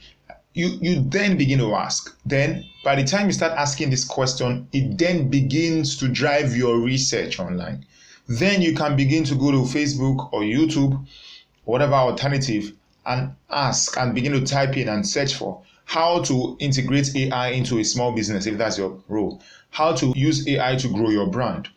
You, 0.56 0.68
you 0.80 1.00
then 1.02 1.36
begin 1.36 1.58
to 1.58 1.74
ask. 1.74 2.18
Then, 2.24 2.64
by 2.82 2.96
the 2.96 3.04
time 3.04 3.26
you 3.26 3.32
start 3.32 3.52
asking 3.52 3.90
this 3.90 4.04
question, 4.04 4.66
it 4.72 4.96
then 4.96 5.28
begins 5.28 5.98
to 5.98 6.08
drive 6.08 6.56
your 6.56 6.78
research 6.78 7.38
online. 7.38 7.84
Then 8.26 8.62
you 8.62 8.74
can 8.74 8.96
begin 8.96 9.22
to 9.24 9.34
go 9.34 9.50
to 9.50 9.58
Facebook 9.58 10.32
or 10.32 10.40
YouTube, 10.40 11.06
whatever 11.64 11.92
alternative, 11.92 12.72
and 13.04 13.34
ask 13.50 13.98
and 13.98 14.14
begin 14.14 14.32
to 14.32 14.46
type 14.46 14.78
in 14.78 14.88
and 14.88 15.06
search 15.06 15.34
for 15.34 15.60
how 15.84 16.22
to 16.22 16.56
integrate 16.58 17.14
AI 17.14 17.48
into 17.48 17.78
a 17.78 17.84
small 17.84 18.12
business 18.12 18.46
if 18.46 18.56
that's 18.56 18.78
your 18.78 18.98
role, 19.08 19.42
how 19.68 19.92
to 19.92 20.14
use 20.16 20.48
AI 20.48 20.76
to 20.76 20.88
grow 20.88 21.10
your 21.10 21.26
brand, 21.26 21.68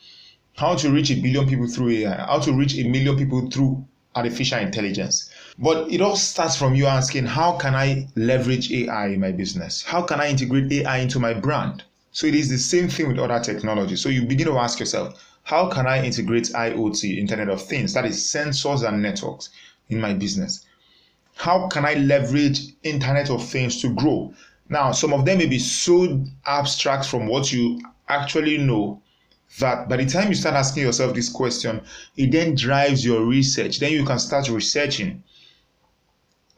how 0.55 0.73
to 0.75 0.89
reach 0.89 1.11
a 1.11 1.19
billion 1.19 1.45
people 1.49 1.67
through 1.67 1.89
AI, 1.89 2.15
how 2.25 2.39
to 2.39 2.53
reach 2.53 2.77
a 2.77 2.87
million 2.87 3.17
people 3.17 3.51
through 3.51 3.85
artificial 4.15 4.59
intelligence. 4.59 5.29
But 5.61 5.91
it 5.91 5.99
all 5.99 6.15
starts 6.15 6.55
from 6.55 6.73
you 6.73 6.85
asking, 6.85 7.25
how 7.25 7.57
can 7.57 7.75
I 7.75 8.07
leverage 8.15 8.71
AI 8.71 9.07
in 9.07 9.19
my 9.19 9.33
business? 9.33 9.83
How 9.83 10.01
can 10.01 10.21
I 10.21 10.29
integrate 10.29 10.71
AI 10.71 10.99
into 10.99 11.19
my 11.19 11.33
brand? 11.33 11.83
So 12.13 12.27
it 12.27 12.35
is 12.35 12.47
the 12.47 12.57
same 12.57 12.87
thing 12.87 13.09
with 13.09 13.19
other 13.19 13.43
technology. 13.43 13.97
So 13.97 14.07
you 14.07 14.23
begin 14.23 14.47
to 14.47 14.57
ask 14.57 14.79
yourself, 14.79 15.21
how 15.43 15.67
can 15.67 15.85
I 15.85 16.01
integrate 16.01 16.45
IoT, 16.45 17.17
Internet 17.17 17.49
of 17.49 17.61
Things, 17.61 17.93
that 17.93 18.05
is 18.05 18.23
sensors 18.23 18.87
and 18.87 19.01
networks 19.01 19.49
in 19.89 19.99
my 19.99 20.13
business? 20.13 20.65
How 21.35 21.67
can 21.67 21.83
I 21.83 21.95
leverage 21.95 22.61
Internet 22.83 23.29
of 23.29 23.45
Things 23.45 23.81
to 23.81 23.93
grow? 23.93 24.33
Now, 24.69 24.93
some 24.93 25.11
of 25.11 25.25
them 25.25 25.39
may 25.39 25.47
be 25.47 25.59
so 25.59 26.25
abstract 26.45 27.05
from 27.05 27.27
what 27.27 27.51
you 27.51 27.81
actually 28.07 28.59
know 28.59 29.01
that 29.59 29.89
by 29.89 29.97
the 29.97 30.05
time 30.05 30.29
you 30.29 30.35
start 30.35 30.55
asking 30.55 30.83
yourself 30.83 31.13
this 31.13 31.27
question, 31.27 31.81
it 32.15 32.31
then 32.31 32.55
drives 32.55 33.03
your 33.03 33.25
research. 33.25 33.79
Then 33.79 33.91
you 33.91 34.05
can 34.05 34.19
start 34.19 34.47
researching. 34.47 35.21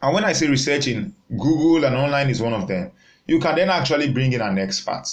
And 0.02 0.14
when 0.14 0.24
I 0.24 0.32
say 0.32 0.48
researching, 0.48 1.14
Google 1.30 1.84
and 1.84 1.96
online 1.96 2.28
is 2.28 2.42
one 2.42 2.52
of 2.52 2.66
them. 2.66 2.90
You 3.26 3.38
can 3.38 3.54
then 3.54 3.70
actually 3.70 4.12
bring 4.12 4.32
in 4.32 4.40
an 4.40 4.58
expert, 4.58 5.04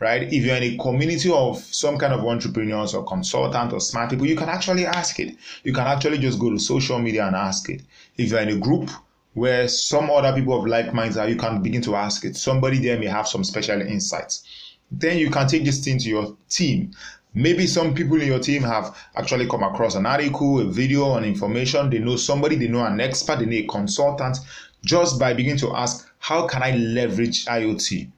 right? 0.00 0.22
If 0.22 0.44
you're 0.44 0.56
in 0.56 0.62
a 0.62 0.76
community 0.78 1.30
of 1.30 1.58
some 1.58 1.98
kind 1.98 2.14
of 2.14 2.24
entrepreneurs 2.24 2.94
or 2.94 3.04
consultant 3.04 3.72
or 3.72 3.80
smart 3.80 4.10
people, 4.10 4.26
you 4.26 4.36
can 4.36 4.48
actually 4.48 4.86
ask 4.86 5.20
it. 5.20 5.36
You 5.62 5.74
can 5.74 5.86
actually 5.86 6.18
just 6.18 6.38
go 6.38 6.50
to 6.50 6.58
social 6.58 6.98
media 6.98 7.26
and 7.26 7.36
ask 7.36 7.68
it. 7.68 7.82
If 8.16 8.30
you're 8.30 8.40
in 8.40 8.48
a 8.48 8.56
group 8.56 8.90
where 9.34 9.68
some 9.68 10.10
other 10.10 10.32
people 10.32 10.58
of 10.58 10.66
like 10.66 10.94
minds 10.94 11.18
are, 11.18 11.28
you 11.28 11.36
can 11.36 11.62
begin 11.62 11.82
to 11.82 11.96
ask 11.96 12.24
it. 12.24 12.36
Somebody 12.36 12.78
there 12.78 12.98
may 12.98 13.06
have 13.06 13.28
some 13.28 13.44
special 13.44 13.82
insights 13.82 14.44
then 14.90 15.18
you 15.18 15.30
can 15.30 15.48
take 15.48 15.64
this 15.64 15.84
thing 15.84 15.98
to 15.98 16.08
your 16.08 16.36
team. 16.48 16.92
Maybe 17.34 17.66
some 17.66 17.94
people 17.94 18.20
in 18.20 18.28
your 18.28 18.38
team 18.38 18.62
have 18.62 18.96
actually 19.16 19.48
come 19.48 19.62
across 19.62 19.96
an 19.96 20.06
article, 20.06 20.60
a 20.60 20.64
video, 20.64 21.16
an 21.16 21.24
information. 21.24 21.90
They 21.90 21.98
know 21.98 22.16
somebody, 22.16 22.56
they 22.56 22.68
know 22.68 22.84
an 22.84 23.00
expert, 23.00 23.40
they 23.40 23.46
know 23.46 23.56
a 23.56 23.66
consultant. 23.66 24.38
Just 24.84 25.18
by 25.18 25.34
beginning 25.34 25.58
to 25.58 25.74
ask, 25.74 26.08
how 26.18 26.46
can 26.46 26.62
I 26.62 26.72
leverage 26.76 27.44
IoT? 27.46 28.08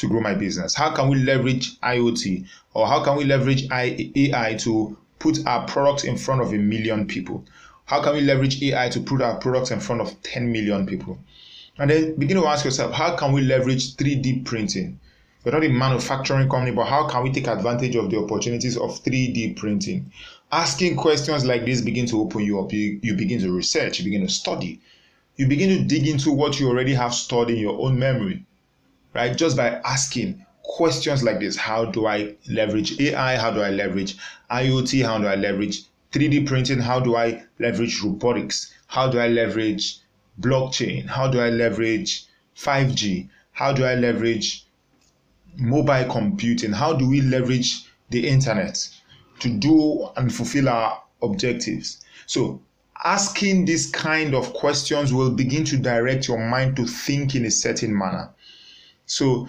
to 0.00 0.08
grow 0.08 0.20
my 0.20 0.34
business? 0.34 0.74
How 0.74 0.90
can 0.90 1.08
we 1.08 1.16
leverage 1.16 1.78
IoT 1.80 2.46
or 2.74 2.86
how 2.86 3.02
can 3.02 3.16
we 3.16 3.24
leverage 3.24 3.66
AI 3.70 4.54
to 4.60 4.96
put 5.18 5.46
our 5.46 5.66
products 5.66 6.04
in 6.04 6.16
front 6.16 6.40
of 6.40 6.52
a 6.52 6.58
million 6.58 7.06
people? 7.06 7.44
How 7.84 8.02
can 8.02 8.14
we 8.14 8.20
leverage 8.20 8.62
AI 8.62 8.88
to 8.90 9.00
put 9.00 9.20
our 9.20 9.36
products 9.38 9.70
in 9.70 9.80
front 9.80 10.00
of 10.00 10.20
10 10.22 10.50
million 10.50 10.86
people? 10.86 11.18
And 11.78 11.90
then 11.90 12.14
begin 12.16 12.36
to 12.36 12.46
ask 12.46 12.64
yourself, 12.64 12.92
how 12.92 13.16
can 13.16 13.32
we 13.32 13.40
leverage 13.42 13.96
3D 13.96 14.44
printing? 14.44 15.00
We're 15.42 15.52
not 15.52 15.64
a 15.64 15.68
manufacturing 15.68 16.50
company, 16.50 16.72
but 16.72 16.84
how 16.84 17.08
can 17.08 17.22
we 17.22 17.32
take 17.32 17.46
advantage 17.46 17.96
of 17.96 18.10
the 18.10 18.18
opportunities 18.18 18.76
of 18.76 19.02
3D 19.02 19.56
printing? 19.56 20.12
Asking 20.52 20.96
questions 20.96 21.46
like 21.46 21.64
this 21.64 21.80
begin 21.80 22.04
to 22.06 22.20
open 22.20 22.42
you 22.42 22.60
up. 22.60 22.72
You, 22.74 23.00
you 23.02 23.14
begin 23.14 23.40
to 23.40 23.50
research, 23.50 23.98
you 23.98 24.04
begin 24.04 24.20
to 24.20 24.28
study, 24.30 24.80
you 25.36 25.46
begin 25.46 25.70
to 25.70 25.82
dig 25.82 26.06
into 26.06 26.30
what 26.30 26.60
you 26.60 26.68
already 26.68 26.92
have 26.92 27.14
stored 27.14 27.48
in 27.48 27.56
your 27.56 27.80
own 27.80 27.98
memory, 27.98 28.44
right? 29.14 29.34
Just 29.34 29.56
by 29.56 29.80
asking 29.82 30.44
questions 30.62 31.22
like 31.22 31.40
this 31.40 31.56
How 31.56 31.86
do 31.86 32.06
I 32.06 32.34
leverage 32.46 33.00
AI? 33.00 33.36
How 33.36 33.50
do 33.50 33.62
I 33.62 33.70
leverage 33.70 34.18
IoT? 34.50 35.04
How 35.06 35.16
do 35.16 35.26
I 35.26 35.36
leverage 35.36 35.84
3D 36.12 36.46
printing? 36.46 36.80
How 36.80 37.00
do 37.00 37.16
I 37.16 37.42
leverage 37.58 38.02
robotics? 38.02 38.74
How 38.88 39.08
do 39.08 39.18
I 39.18 39.28
leverage 39.28 40.00
blockchain? 40.38 41.06
How 41.06 41.28
do 41.28 41.40
I 41.40 41.48
leverage 41.48 42.26
5G? 42.56 43.30
How 43.52 43.72
do 43.72 43.84
I 43.84 43.94
leverage 43.94 44.66
mobile 45.56 46.04
computing? 46.10 46.72
How 46.72 46.92
do 46.92 47.08
we 47.08 47.20
leverage 47.20 47.84
the 48.10 48.26
internet 48.26 48.88
to 49.40 49.48
do 49.48 50.08
and 50.16 50.32
fulfill 50.32 50.68
our 50.68 51.02
objectives? 51.22 52.00
So, 52.26 52.60
asking 53.04 53.64
this 53.64 53.90
kind 53.90 54.34
of 54.34 54.52
questions 54.52 55.12
will 55.12 55.30
begin 55.30 55.64
to 55.64 55.76
direct 55.76 56.28
your 56.28 56.38
mind 56.38 56.76
to 56.76 56.86
think 56.86 57.34
in 57.34 57.44
a 57.46 57.50
certain 57.50 57.96
manner. 57.96 58.30
So, 59.06 59.48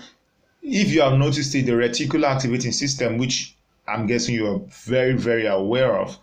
if 0.64 0.92
you 0.92 1.02
have 1.02 1.18
noticed 1.18 1.56
it, 1.56 1.66
the 1.66 1.74
reticular 1.74 2.28
activating 2.28 2.72
system, 2.72 3.18
which 3.18 3.56
I'm 3.88 4.08
guessing 4.08 4.36
you 4.36 4.48
are 4.48 4.60
very, 4.86 5.14
very 5.14 5.48
aware 5.48 5.96
of, 5.96 6.18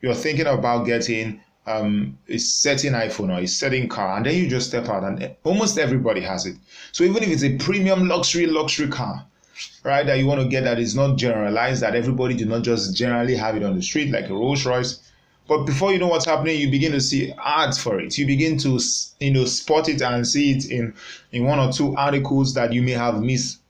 you're 0.00 0.14
thinking 0.14 0.46
about 0.46 0.86
getting 0.86 1.40
um, 1.68 2.18
a 2.28 2.32
iPhone 2.34 3.36
or 3.36 3.40
a 3.40 3.46
certain 3.46 3.88
car, 3.88 4.16
and 4.16 4.26
then 4.26 4.36
you 4.36 4.48
just 4.48 4.68
step 4.68 4.88
out, 4.88 5.04
and 5.04 5.34
almost 5.44 5.78
everybody 5.78 6.20
has 6.22 6.46
it. 6.46 6.56
So 6.92 7.04
even 7.04 7.22
if 7.22 7.28
it's 7.28 7.44
a 7.44 7.56
premium 7.56 8.08
luxury 8.08 8.46
luxury 8.46 8.88
car, 8.88 9.24
right, 9.84 10.06
that 10.06 10.18
you 10.18 10.26
want 10.26 10.40
to 10.40 10.48
get, 10.48 10.64
that 10.64 10.78
is 10.78 10.94
not 10.94 11.16
generalized, 11.16 11.82
that 11.82 11.94
everybody 11.94 12.34
do 12.34 12.46
not 12.46 12.62
just 12.62 12.96
generally 12.96 13.36
have 13.36 13.56
it 13.56 13.62
on 13.62 13.76
the 13.76 13.82
street 13.82 14.10
like 14.10 14.30
a 14.30 14.32
Rolls 14.32 14.64
Royce. 14.64 15.00
But 15.46 15.64
before 15.64 15.92
you 15.92 15.98
know 15.98 16.08
what's 16.08 16.26
happening, 16.26 16.60
you 16.60 16.70
begin 16.70 16.92
to 16.92 17.00
see 17.00 17.32
ads 17.42 17.78
for 17.78 17.98
it. 18.00 18.16
You 18.18 18.26
begin 18.26 18.58
to 18.58 18.78
you 19.20 19.30
know 19.30 19.44
spot 19.44 19.88
it 19.88 20.02
and 20.02 20.26
see 20.26 20.52
it 20.52 20.70
in 20.70 20.94
in 21.32 21.44
one 21.44 21.58
or 21.58 21.72
two 21.72 21.94
articles 21.96 22.54
that 22.54 22.72
you 22.72 22.82
may 22.82 22.92
have 22.92 23.20
missed. 23.22 23.60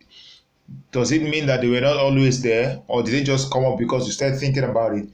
Does 0.92 1.12
it 1.12 1.22
mean 1.22 1.46
that 1.46 1.62
they 1.62 1.68
were 1.68 1.80
not 1.80 1.96
always 1.96 2.42
there, 2.42 2.82
or 2.88 3.02
did 3.02 3.14
they 3.14 3.22
just 3.22 3.50
come 3.50 3.64
up 3.64 3.78
because 3.78 4.06
you 4.06 4.12
started 4.12 4.38
thinking 4.38 4.64
about 4.64 4.94
it? 4.96 5.08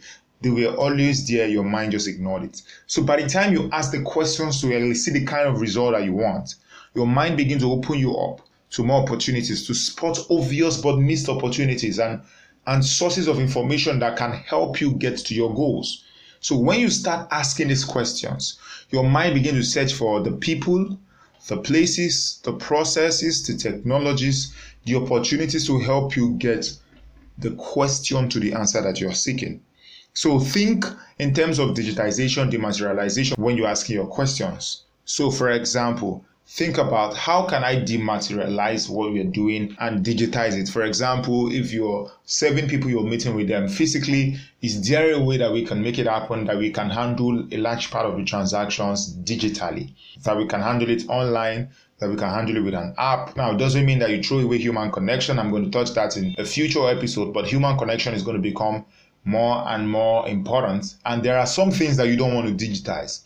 They 0.45 0.51
were 0.51 0.77
always 0.77 1.27
there, 1.27 1.49
your 1.49 1.65
mind 1.65 1.93
just 1.93 2.07
ignored 2.07 2.45
it. 2.45 2.61
So 2.87 3.03
by 3.03 3.23
the 3.23 3.29
time 3.29 3.55
you 3.55 3.71
ask 3.73 3.91
the 3.91 4.03
questions 4.03 4.61
to 4.61 4.71
elicit 4.71 5.15
the 5.15 5.25
kind 5.25 5.49
of 5.49 5.59
result 5.59 5.95
that 5.95 6.05
you 6.05 6.13
want, 6.13 6.57
your 6.95 7.07
mind 7.07 7.39
begins 7.39 7.63
to 7.63 7.73
open 7.73 7.99
you 7.99 8.15
up 8.15 8.47
to 8.73 8.85
more 8.85 9.03
opportunities, 9.03 9.67
to 9.67 9.75
spot 9.75 10.19
obvious 10.31 10.77
but 10.77 10.99
missed 10.99 11.31
opportunities 11.31 11.99
and, 11.99 12.21
and 12.67 12.85
sources 12.85 13.27
of 13.27 13.41
information 13.41 13.99
that 14.01 14.19
can 14.19 14.33
help 14.33 14.83
you 14.83 14.93
get 14.93 15.17
to 15.17 15.35
your 15.35 15.55
goals. 15.55 16.05
So 16.41 16.59
when 16.59 16.79
you 16.79 16.91
start 16.91 17.27
asking 17.31 17.69
these 17.69 17.85
questions, 17.87 18.59
your 18.91 19.05
mind 19.05 19.33
begins 19.35 19.57
to 19.57 19.65
search 19.65 19.95
for 19.95 20.21
the 20.21 20.33
people, 20.33 20.99
the 21.49 21.57
places, 21.57 22.41
the 22.45 22.53
processes, 22.53 23.47
the 23.47 23.57
technologies, 23.57 24.55
the 24.85 24.97
opportunities 24.97 25.67
to 25.69 25.79
help 25.79 26.17
you 26.17 26.33
get 26.33 26.71
the 27.39 27.53
question 27.53 28.29
to 28.29 28.41
the 28.41 28.53
answer 28.53 28.83
that 28.83 29.01
you're 29.01 29.15
seeking. 29.15 29.63
So 30.15 30.39
think 30.39 30.85
in 31.19 31.35
terms 31.35 31.59
of 31.59 31.71
digitization, 31.71 32.51
dematerialization 32.51 33.37
when 33.37 33.57
you're 33.57 33.67
asking 33.67 33.97
your 33.97 34.07
questions. 34.07 34.85
So 35.05 35.31
for 35.31 35.51
example, 35.51 36.25
think 36.47 36.79
about 36.79 37.17
how 37.17 37.47
can 37.47 37.65
I 37.65 37.77
dematerialize 37.77 38.89
what 38.89 39.13
we're 39.13 39.25
doing 39.25 39.77
and 39.81 40.05
digitize 40.05 40.53
it. 40.53 40.69
For 40.69 40.85
example, 40.85 41.53
if 41.53 41.73
you're 41.73 42.13
serving 42.27 42.69
people, 42.69 42.91
you're 42.91 43.03
meeting 43.03 43.35
with 43.35 43.49
them 43.49 43.67
physically, 43.67 44.37
is 44.63 44.89
there 44.89 45.15
a 45.15 45.21
way 45.21 45.37
that 45.39 45.53
we 45.53 45.65
can 45.65 45.83
make 45.83 45.99
it 45.99 46.07
happen 46.07 46.45
that 46.47 46.59
we 46.59 46.71
can 46.71 46.91
handle 46.91 47.49
a 47.51 47.57
large 47.57 47.91
part 47.91 48.07
of 48.07 48.17
the 48.17 48.25
transactions 48.25 49.17
digitally? 49.25 49.95
That 50.23 50.37
we 50.37 50.47
can 50.47 50.61
handle 50.61 50.91
it 50.91 51.09
online, 51.09 51.71
that 51.99 52.09
we 52.09 52.17
can 52.17 52.31
handle 52.31 52.57
it 52.57 52.65
with 52.65 52.75
an 52.75 52.95
app. 52.99 53.37
Now, 53.37 53.53
it 53.53 53.59
doesn't 53.59 53.85
mean 53.85 53.99
that 53.99 54.11
you 54.11 54.23
throw 54.23 54.39
away 54.39 54.59
human 54.59 54.93
connection. 54.93 55.39
I'm 55.39 55.51
going 55.51 55.65
to 55.65 55.71
touch 55.71 55.93
that 55.95 56.17
in 56.17 56.37
a 56.39 56.45
future 56.45 56.89
episode, 56.89 57.35
but 57.35 57.47
human 57.47 57.77
connection 57.77 58.15
is 58.15 58.23
going 58.23 58.37
to 58.37 58.43
become 58.43 58.85
more 59.25 59.67
and 59.69 59.89
more 59.89 60.29
important. 60.29 60.97
And 61.05 61.23
there 61.23 61.39
are 61.39 61.47
some 61.47 61.71
things 61.71 61.97
that 61.97 62.09
you 62.09 62.17
don't 62.17 62.35
want 62.35 62.47
to 62.47 62.65
digitize, 62.65 63.23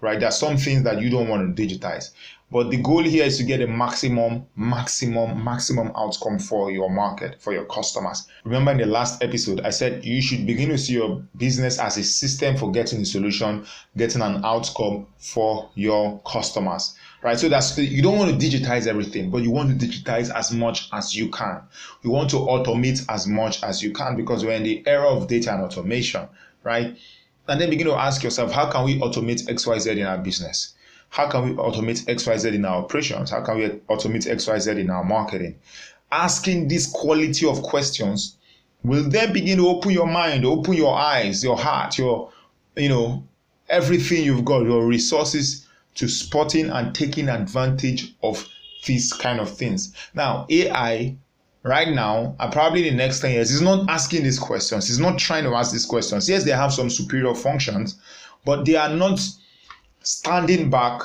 right? 0.00 0.18
There 0.18 0.28
are 0.28 0.32
some 0.32 0.56
things 0.56 0.82
that 0.82 1.00
you 1.00 1.10
don't 1.10 1.28
want 1.28 1.56
to 1.56 1.62
digitize. 1.62 2.10
But 2.50 2.70
the 2.70 2.78
goal 2.78 3.02
here 3.02 3.26
is 3.26 3.36
to 3.38 3.44
get 3.44 3.60
a 3.60 3.66
maximum, 3.66 4.46
maximum, 4.56 5.44
maximum 5.44 5.92
outcome 5.94 6.38
for 6.38 6.70
your 6.70 6.88
market, 6.88 7.36
for 7.42 7.52
your 7.52 7.66
customers. 7.66 8.26
Remember 8.44 8.70
in 8.70 8.78
the 8.78 8.86
last 8.86 9.22
episode, 9.22 9.60
I 9.60 9.70
said 9.70 10.02
you 10.02 10.22
should 10.22 10.46
begin 10.46 10.70
to 10.70 10.78
see 10.78 10.94
your 10.94 11.22
business 11.36 11.78
as 11.78 11.98
a 11.98 12.04
system 12.04 12.56
for 12.56 12.72
getting 12.72 13.02
a 13.02 13.04
solution, 13.04 13.66
getting 13.98 14.22
an 14.22 14.42
outcome 14.46 15.06
for 15.18 15.68
your 15.74 16.20
customers 16.20 16.96
right? 17.22 17.38
So 17.38 17.48
that's 17.48 17.76
you 17.78 18.02
don't 18.02 18.18
want 18.18 18.30
to 18.30 18.46
digitize 18.46 18.86
everything, 18.86 19.30
but 19.30 19.42
you 19.42 19.50
want 19.50 19.78
to 19.78 19.86
digitize 19.86 20.34
as 20.34 20.52
much 20.52 20.88
as 20.92 21.14
you 21.14 21.30
can. 21.30 21.62
You 22.02 22.10
want 22.10 22.30
to 22.30 22.36
automate 22.36 23.04
as 23.08 23.26
much 23.26 23.62
as 23.62 23.82
you 23.82 23.92
can 23.92 24.16
because 24.16 24.44
we're 24.44 24.52
in 24.52 24.62
the 24.62 24.82
era 24.86 25.08
of 25.08 25.28
data 25.28 25.52
and 25.52 25.62
automation, 25.62 26.28
right? 26.62 26.96
And 27.48 27.60
then 27.60 27.70
begin 27.70 27.86
to 27.86 27.94
ask 27.94 28.22
yourself, 28.22 28.52
how 28.52 28.70
can 28.70 28.84
we 28.84 29.00
automate 29.00 29.46
XYZ 29.46 29.96
in 29.96 30.06
our 30.06 30.18
business? 30.18 30.74
How 31.10 31.28
can 31.28 31.48
we 31.48 31.54
automate 31.54 32.04
XYZ 32.04 32.52
in 32.52 32.64
our 32.64 32.84
operations? 32.84 33.30
How 33.30 33.40
can 33.42 33.56
we 33.56 33.68
automate 33.88 34.26
XYZ 34.26 34.78
in 34.78 34.90
our 34.90 35.02
marketing? 35.02 35.58
Asking 36.12 36.68
this 36.68 36.86
quality 36.86 37.46
of 37.46 37.62
questions 37.62 38.36
will 38.84 39.08
then 39.08 39.32
begin 39.32 39.58
to 39.58 39.68
open 39.68 39.90
your 39.92 40.06
mind, 40.06 40.44
open 40.44 40.74
your 40.74 40.94
eyes, 40.94 41.42
your 41.42 41.56
heart, 41.56 41.98
your, 41.98 42.30
you 42.76 42.88
know, 42.88 43.24
everything 43.68 44.24
you've 44.24 44.44
got, 44.44 44.64
your 44.64 44.86
resources 44.86 45.66
to 45.98 46.08
spotting 46.08 46.70
and 46.70 46.94
taking 46.94 47.28
advantage 47.28 48.14
of 48.22 48.48
these 48.86 49.12
kind 49.12 49.40
of 49.40 49.50
things. 49.50 49.92
Now, 50.14 50.46
AI 50.48 51.16
right 51.64 51.88
now, 51.88 52.36
and 52.38 52.52
probably 52.52 52.88
the 52.88 52.94
next 52.94 53.20
10 53.20 53.32
years, 53.32 53.50
is 53.50 53.60
not 53.60 53.90
asking 53.90 54.22
these 54.22 54.38
questions. 54.38 54.88
It's 54.88 55.00
not 55.00 55.18
trying 55.18 55.42
to 55.42 55.54
ask 55.54 55.72
these 55.72 55.84
questions. 55.84 56.28
Yes, 56.28 56.44
they 56.44 56.52
have 56.52 56.72
some 56.72 56.88
superior 56.88 57.34
functions, 57.34 57.98
but 58.44 58.64
they 58.64 58.76
are 58.76 58.94
not 58.94 59.20
standing 60.04 60.70
back, 60.70 61.02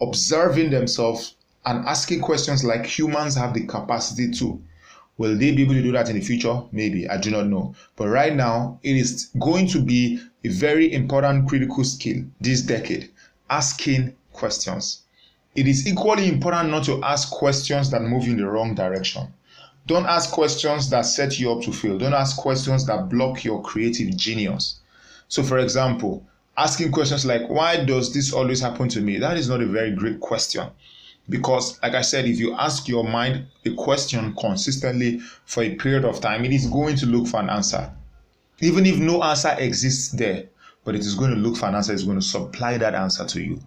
observing 0.00 0.70
themselves, 0.70 1.36
and 1.64 1.86
asking 1.86 2.20
questions 2.20 2.64
like 2.64 2.84
humans 2.84 3.36
have 3.36 3.54
the 3.54 3.64
capacity 3.64 4.28
to. 4.32 4.60
Will 5.18 5.36
they 5.36 5.52
be 5.52 5.62
able 5.62 5.74
to 5.74 5.82
do 5.82 5.92
that 5.92 6.08
in 6.08 6.16
the 6.16 6.20
future? 6.20 6.62
Maybe. 6.72 7.08
I 7.08 7.16
do 7.16 7.30
not 7.30 7.46
know. 7.46 7.76
But 7.94 8.08
right 8.08 8.34
now, 8.34 8.80
it 8.82 8.96
is 8.96 9.30
going 9.38 9.68
to 9.68 9.80
be 9.80 10.20
a 10.42 10.48
very 10.48 10.92
important 10.92 11.48
critical 11.48 11.84
skill 11.84 12.24
this 12.40 12.62
decade 12.62 13.10
asking 13.48 14.16
questions. 14.32 15.02
It 15.54 15.66
is 15.66 15.86
equally 15.86 16.28
important 16.28 16.70
not 16.70 16.84
to 16.84 17.02
ask 17.02 17.30
questions 17.30 17.90
that 17.90 18.02
move 18.02 18.24
in 18.24 18.38
the 18.38 18.46
wrong 18.46 18.74
direction. 18.74 19.32
Don't 19.86 20.06
ask 20.06 20.30
questions 20.30 20.88
that 20.90 21.02
set 21.02 21.38
you 21.38 21.52
up 21.52 21.62
to 21.62 21.72
fail. 21.72 21.98
Don't 21.98 22.14
ask 22.14 22.36
questions 22.36 22.86
that 22.86 23.08
block 23.08 23.44
your 23.44 23.60
creative 23.62 24.16
genius. 24.16 24.76
So, 25.28 25.42
for 25.42 25.58
example, 25.58 26.24
asking 26.56 26.92
questions 26.92 27.26
like, 27.26 27.48
Why 27.48 27.84
does 27.84 28.14
this 28.14 28.32
always 28.32 28.60
happen 28.60 28.88
to 28.90 29.00
me? 29.00 29.18
That 29.18 29.36
is 29.36 29.48
not 29.48 29.60
a 29.60 29.66
very 29.66 29.90
great 29.90 30.20
question. 30.20 30.68
Because, 31.28 31.80
like 31.82 31.94
I 31.94 32.02
said, 32.02 32.26
if 32.26 32.38
you 32.38 32.54
ask 32.54 32.88
your 32.88 33.04
mind 33.04 33.46
a 33.64 33.74
question 33.74 34.34
consistently 34.36 35.20
for 35.44 35.62
a 35.62 35.74
period 35.74 36.04
of 36.04 36.20
time, 36.20 36.44
it 36.44 36.52
is 36.52 36.66
going 36.66 36.96
to 36.96 37.06
look 37.06 37.26
for 37.26 37.40
an 37.40 37.50
answer. 37.50 37.90
Even 38.60 38.86
if 38.86 38.98
no 38.98 39.22
answer 39.22 39.54
exists 39.58 40.12
there, 40.12 40.44
but 40.84 40.94
it 40.94 41.00
is 41.00 41.14
going 41.14 41.30
to 41.30 41.36
look 41.36 41.56
for 41.56 41.66
an 41.66 41.74
answer, 41.74 41.92
it's 41.92 42.04
going 42.04 42.18
to 42.18 42.24
supply 42.24 42.76
that 42.78 42.94
answer 42.94 43.24
to 43.24 43.42
you. 43.42 43.60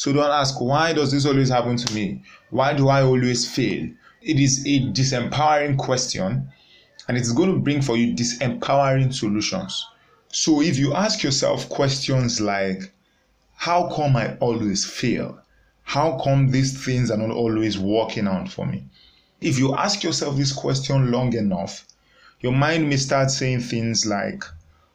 So 0.00 0.14
don't 0.14 0.30
ask, 0.30 0.58
why 0.58 0.94
does 0.94 1.12
this 1.12 1.26
always 1.26 1.50
happen 1.50 1.76
to 1.76 1.94
me? 1.94 2.22
Why 2.48 2.72
do 2.72 2.88
I 2.88 3.02
always 3.02 3.46
fail? 3.46 3.86
It 4.22 4.40
is 4.40 4.64
a 4.64 4.90
disempowering 4.92 5.76
question 5.76 6.48
and 7.06 7.18
it's 7.18 7.32
going 7.32 7.52
to 7.52 7.58
bring 7.58 7.82
for 7.82 7.98
you 7.98 8.14
disempowering 8.14 9.12
solutions. 9.12 9.86
So 10.28 10.62
if 10.62 10.78
you 10.78 10.94
ask 10.94 11.22
yourself 11.22 11.68
questions 11.68 12.40
like, 12.40 12.94
how 13.56 13.90
come 13.94 14.16
I 14.16 14.36
always 14.36 14.86
fail? 14.86 15.38
How 15.82 16.18
come 16.24 16.50
these 16.50 16.82
things 16.82 17.10
are 17.10 17.18
not 17.18 17.36
always 17.36 17.78
working 17.78 18.26
out 18.26 18.48
for 18.48 18.64
me? 18.64 18.86
If 19.42 19.58
you 19.58 19.76
ask 19.76 20.02
yourself 20.02 20.34
this 20.34 20.54
question 20.54 21.10
long 21.10 21.34
enough, 21.34 21.84
your 22.40 22.52
mind 22.52 22.88
may 22.88 22.96
start 22.96 23.30
saying 23.30 23.60
things 23.60 24.06
like, 24.06 24.44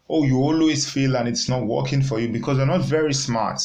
oh, 0.10 0.24
you 0.24 0.38
always 0.38 0.90
fail 0.90 1.16
and 1.16 1.28
it's 1.28 1.48
not 1.48 1.64
working 1.64 2.02
for 2.02 2.20
you 2.20 2.28
because 2.28 2.58
you're 2.58 2.66
not 2.66 2.82
very 2.82 3.14
smart 3.14 3.62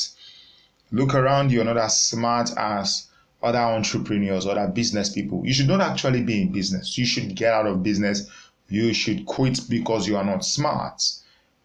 look 0.93 1.15
around 1.15 1.53
you're 1.53 1.65
not 1.65 1.77
as 1.77 2.03
smart 2.03 2.51
as 2.57 3.07
other 3.43 3.59
entrepreneurs, 3.59 4.47
other 4.47 4.69
business 4.69 5.09
people. 5.11 5.43
You 5.45 5.55
should 5.55 5.69
not 5.69 5.81
actually 5.81 6.23
be 6.23 6.43
in 6.43 6.53
business. 6.53 6.99
You 6.99 7.07
should 7.07 7.35
get 7.35 7.55
out 7.55 7.67
of 7.67 7.83
business. 7.83 8.29
You 8.69 8.93
should 8.93 9.27
quit 9.27 9.61
because 9.69 10.07
you 10.07 10.17
are 10.17 10.25
not 10.25 10.45
smart. 10.45 11.03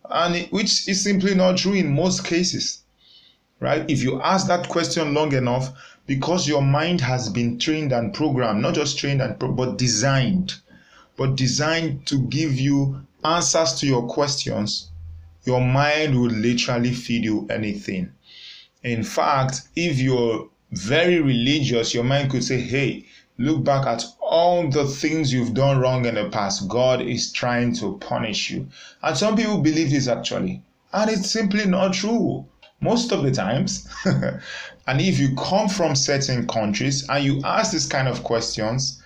And 0.10 0.36
it, 0.36 0.52
which 0.52 0.88
is 0.88 1.04
simply 1.04 1.36
not 1.36 1.58
true 1.58 1.74
in 1.74 1.94
most 1.94 2.24
cases. 2.24 2.82
Right? 3.60 3.90
If 3.90 4.04
you 4.04 4.22
ask 4.22 4.48
that 4.48 4.70
question 4.70 5.14
long 5.14 5.34
enough, 5.34 5.74
because 6.08 6.48
your 6.48 6.62
mind 6.62 7.02
has 7.02 7.30
been 7.30 7.58
trained 7.58 7.92
and 7.92 8.14
programmed, 8.14 8.62
not 8.62 8.76
just 8.76 8.98
trained 9.00 9.22
and 9.22 9.40
pro- 9.40 9.52
but 9.52 9.78
designed, 9.78 10.56
but 11.18 11.36
designed 11.36 12.06
to 12.08 12.20
give 12.28 12.54
you 12.60 13.02
answers 13.24 13.74
to 13.74 13.88
your 13.88 14.08
questions, 14.08 14.90
your 15.46 15.62
mind 15.62 16.20
will 16.20 16.30
literally 16.30 16.92
feed 16.92 17.24
you 17.24 17.48
anything. 17.50 18.12
In 18.86 19.02
fact, 19.02 19.64
if 19.76 19.98
you're 19.98 20.48
very 20.72 21.20
religious, 21.20 21.92
your 21.92 22.04
mind 22.04 22.30
could 22.30 22.44
say, 22.44 22.62
Hey, 22.62 23.06
look 23.40 23.64
back 23.64 23.88
at 23.88 24.06
all 24.20 24.70
the 24.70 24.86
things 24.86 25.34
you've 25.34 25.56
done 25.56 25.80
wrong 25.80 26.06
in 26.06 26.14
the 26.14 26.30
past. 26.30 26.68
God 26.68 27.02
is 27.02 27.32
trying 27.32 27.74
to 27.78 27.98
punish 27.98 28.52
you. 28.52 28.68
And 29.02 29.18
some 29.18 29.36
people 29.36 29.58
believe 29.58 29.90
this 29.90 30.08
actually. 30.08 30.62
And 30.94 31.10
it's 31.10 31.32
simply 31.32 31.66
not 31.66 31.94
true. 31.94 32.46
Most 32.80 33.12
of 33.12 33.24
the 33.24 33.32
times. 33.32 33.90
and 34.06 35.02
if 35.02 35.18
you 35.18 35.36
come 35.36 35.68
from 35.68 35.96
certain 35.96 36.46
countries 36.46 37.10
and 37.10 37.26
you 37.26 37.42
ask 37.44 37.72
this 37.72 37.88
kind 37.88 38.08
of 38.08 38.24
questions, 38.24 39.02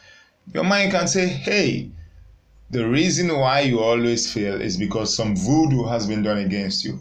your 0.54 0.66
mind 0.66 0.92
can 0.92 1.08
say, 1.08 1.26
Hey, 1.26 1.90
the 2.70 2.86
reason 2.86 3.30
why 3.34 3.62
you 3.62 3.80
always 3.80 4.30
fail 4.30 4.62
is 4.62 4.76
because 4.76 5.16
some 5.16 5.38
voodoo 5.38 5.86
has 5.86 6.06
been 6.06 6.22
done 6.22 6.40
against 6.40 6.84
you. 6.84 7.00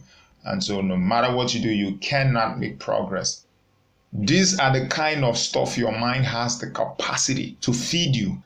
And 0.49 0.65
so, 0.65 0.81
no 0.81 0.97
matter 0.97 1.35
what 1.35 1.55
you 1.55 1.61
do, 1.61 1.69
you 1.69 1.97
cannot 1.99 2.59
make 2.59 2.79
progress. 2.79 3.45
These 4.15 4.59
are 4.59 4.73
the 4.73 4.87
kind 4.87 5.23
of 5.23 5.37
stuff 5.37 5.77
your 5.77 5.93
mind 5.93 6.25
has 6.25 6.59
the 6.59 6.71
capacity 6.71 7.59
to 7.61 7.75
feed 7.75 8.17
you. 8.17 8.43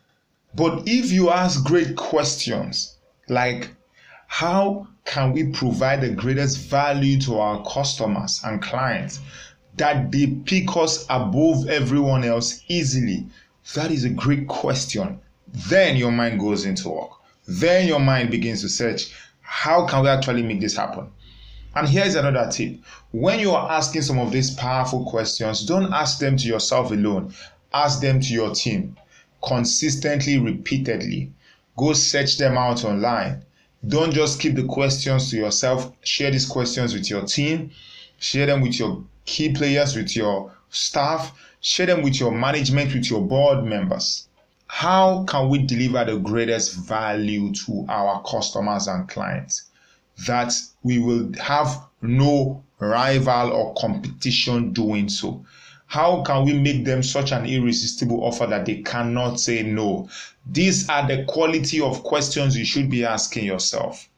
But 0.52 0.82
if 0.86 1.12
you 1.12 1.30
ask 1.30 1.62
great 1.64 1.94
questions 1.94 2.96
like, 3.28 3.70
how 4.26 4.88
can 5.04 5.32
we 5.32 5.44
provide 5.52 6.00
the 6.00 6.10
greatest 6.10 6.58
value 6.58 7.20
to 7.20 7.38
our 7.38 7.64
customers 7.64 8.40
and 8.44 8.60
clients 8.60 9.20
that 9.76 10.10
they 10.10 10.26
pick 10.26 10.76
us 10.76 11.06
above 11.08 11.68
everyone 11.68 12.24
else 12.24 12.64
easily? 12.66 13.28
That 13.74 13.92
is 13.92 14.02
a 14.02 14.10
great 14.10 14.48
question. 14.48 15.20
Then 15.68 15.96
your 15.96 16.10
mind 16.10 16.40
goes 16.40 16.64
into 16.64 16.88
work. 16.88 17.10
Then 17.46 17.86
your 17.86 18.00
mind 18.00 18.32
begins 18.32 18.60
to 18.62 18.68
search 18.68 19.12
how 19.40 19.86
can 19.86 20.02
we 20.02 20.08
actually 20.08 20.42
make 20.42 20.60
this 20.60 20.76
happen? 20.76 21.08
And 21.74 21.88
here's 21.88 22.14
another 22.14 22.50
tip. 22.50 22.78
When 23.12 23.40
you 23.40 23.52
are 23.52 23.70
asking 23.70 24.02
some 24.02 24.18
of 24.18 24.30
these 24.30 24.50
powerful 24.50 25.04
questions, 25.04 25.64
don't 25.64 25.92
ask 25.92 26.18
them 26.18 26.36
to 26.36 26.46
yourself 26.46 26.90
alone. 26.90 27.34
Ask 27.72 28.00
them 28.00 28.20
to 28.20 28.32
your 28.32 28.54
team 28.54 28.96
consistently, 29.42 30.38
repeatedly. 30.38 31.32
Go 31.76 31.92
search 31.94 32.38
them 32.38 32.56
out 32.56 32.84
online. 32.84 33.44
Don't 33.88 34.12
just 34.12 34.38
keep 34.38 34.54
the 34.54 34.64
questions 34.64 35.30
to 35.30 35.36
yourself. 35.36 35.92
Share 36.04 36.30
these 36.30 36.46
questions 36.46 36.94
with 36.94 37.10
your 37.10 37.24
team. 37.24 37.70
Share 38.18 38.46
them 38.46 38.60
with 38.60 38.78
your 38.78 39.02
key 39.24 39.52
players, 39.52 39.96
with 39.96 40.14
your 40.14 40.52
staff. 40.70 41.36
Share 41.60 41.86
them 41.86 42.02
with 42.02 42.20
your 42.20 42.32
management, 42.32 42.94
with 42.94 43.10
your 43.10 43.22
board 43.22 43.64
members. 43.64 44.28
How 44.68 45.24
can 45.24 45.48
we 45.48 45.58
deliver 45.58 46.04
the 46.04 46.18
greatest 46.18 46.74
value 46.74 47.52
to 47.66 47.84
our 47.88 48.22
customers 48.22 48.86
and 48.86 49.08
clients? 49.08 49.64
That 50.26 50.52
we 50.82 50.98
will 50.98 51.32
have 51.40 51.84
no 52.00 52.62
rival 52.78 53.52
or 53.52 53.74
competition 53.74 54.72
doing 54.72 55.08
so. 55.08 55.44
How 55.86 56.22
can 56.22 56.44
we 56.44 56.54
make 56.54 56.84
them 56.84 57.02
such 57.02 57.32
an 57.32 57.44
irresistible 57.46 58.24
offer 58.24 58.46
that 58.46 58.64
they 58.64 58.82
cannot 58.82 59.38
say 59.38 59.62
no? 59.62 60.08
These 60.50 60.88
are 60.88 61.06
the 61.06 61.24
quality 61.24 61.80
of 61.80 62.02
questions 62.02 62.56
you 62.56 62.64
should 62.64 62.90
be 62.90 63.04
asking 63.04 63.44
yourself. 63.44 64.08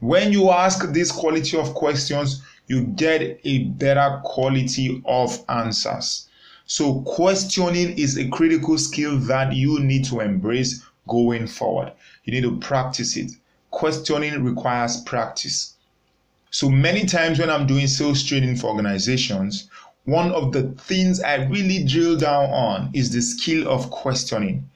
When 0.00 0.32
you 0.32 0.50
ask 0.50 0.86
this 0.92 1.10
quality 1.10 1.58
of 1.58 1.74
questions, 1.74 2.42
you 2.68 2.82
get 2.82 3.40
a 3.44 3.64
better 3.64 4.20
quality 4.24 5.02
of 5.06 5.42
answers. 5.48 6.28
So, 6.66 7.00
questioning 7.00 7.98
is 7.98 8.16
a 8.16 8.28
critical 8.28 8.78
skill 8.78 9.18
that 9.20 9.54
you 9.54 9.80
need 9.80 10.04
to 10.04 10.20
embrace 10.20 10.84
going 11.08 11.46
forward. 11.46 11.92
You 12.24 12.32
need 12.34 12.42
to 12.42 12.58
practice 12.58 13.16
it 13.16 13.32
questioning 13.70 14.42
requires 14.42 15.00
practice. 15.02 15.74
So 16.50 16.70
many 16.70 17.04
times 17.04 17.38
when 17.38 17.50
I'm 17.50 17.66
doing 17.66 17.86
sales 17.86 18.22
training 18.22 18.56
for 18.56 18.68
organizations, 18.68 19.68
one 20.04 20.32
of 20.32 20.52
the 20.52 20.62
things 20.78 21.20
I 21.20 21.44
really 21.44 21.84
drill 21.84 22.16
down 22.16 22.50
on 22.50 22.90
is 22.94 23.10
the 23.12 23.20
skill 23.20 23.68
of 23.68 23.90
questioning. 23.90 24.68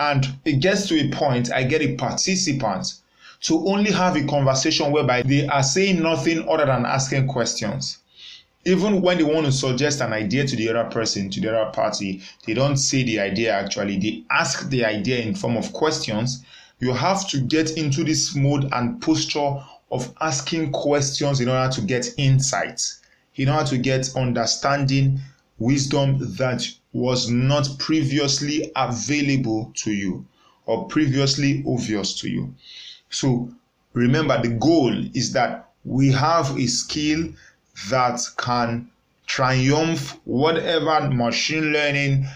And 0.00 0.26
it 0.44 0.60
gets 0.60 0.88
to 0.88 0.98
a 0.98 1.10
point, 1.10 1.52
I 1.52 1.62
get 1.62 1.82
a 1.82 1.94
participant 1.94 2.94
to 3.42 3.68
only 3.68 3.92
have 3.92 4.16
a 4.16 4.24
conversation 4.24 4.90
whereby 4.90 5.22
they 5.22 5.46
are 5.46 5.62
saying 5.62 6.02
nothing 6.02 6.46
other 6.48 6.66
than 6.66 6.84
asking 6.84 7.28
questions. 7.28 7.98
Even 8.66 9.00
when 9.00 9.16
they 9.16 9.24
want 9.24 9.46
to 9.46 9.52
suggest 9.52 10.00
an 10.00 10.12
idea 10.12 10.46
to 10.46 10.56
the 10.56 10.68
other 10.68 10.90
person, 10.90 11.30
to 11.30 11.40
the 11.40 11.56
other 11.56 11.70
party, 11.70 12.20
they 12.46 12.52
don't 12.52 12.76
say 12.76 13.02
the 13.04 13.20
idea 13.20 13.52
actually. 13.52 13.98
They 13.98 14.24
ask 14.30 14.68
the 14.68 14.84
idea 14.84 15.20
in 15.20 15.34
form 15.34 15.56
of 15.56 15.72
questions 15.72 16.44
you 16.80 16.92
have 16.92 17.28
to 17.28 17.40
get 17.40 17.76
into 17.76 18.02
this 18.04 18.34
mode 18.34 18.68
and 18.72 19.00
posture 19.00 19.62
of 19.90 20.12
asking 20.20 20.72
questions 20.72 21.40
in 21.40 21.48
order 21.48 21.70
to 21.72 21.82
get 21.82 22.08
insights, 22.16 23.00
in 23.36 23.48
order 23.48 23.68
to 23.68 23.78
get 23.78 24.16
understanding, 24.16 25.20
wisdom 25.58 26.18
that 26.36 26.66
was 26.92 27.28
not 27.28 27.68
previously 27.78 28.72
available 28.76 29.70
to 29.74 29.92
you 29.92 30.24
or 30.66 30.86
previously 30.86 31.62
obvious 31.66 32.18
to 32.20 32.28
you. 32.28 32.54
So 33.10 33.50
remember, 33.92 34.40
the 34.40 34.48
goal 34.48 34.94
is 35.14 35.32
that 35.32 35.70
we 35.84 36.10
have 36.12 36.58
a 36.58 36.66
skill 36.66 37.28
that 37.90 38.20
can 38.36 38.90
triumph 39.26 40.18
whatever 40.24 41.08
machine 41.10 41.72
learning 41.72 42.26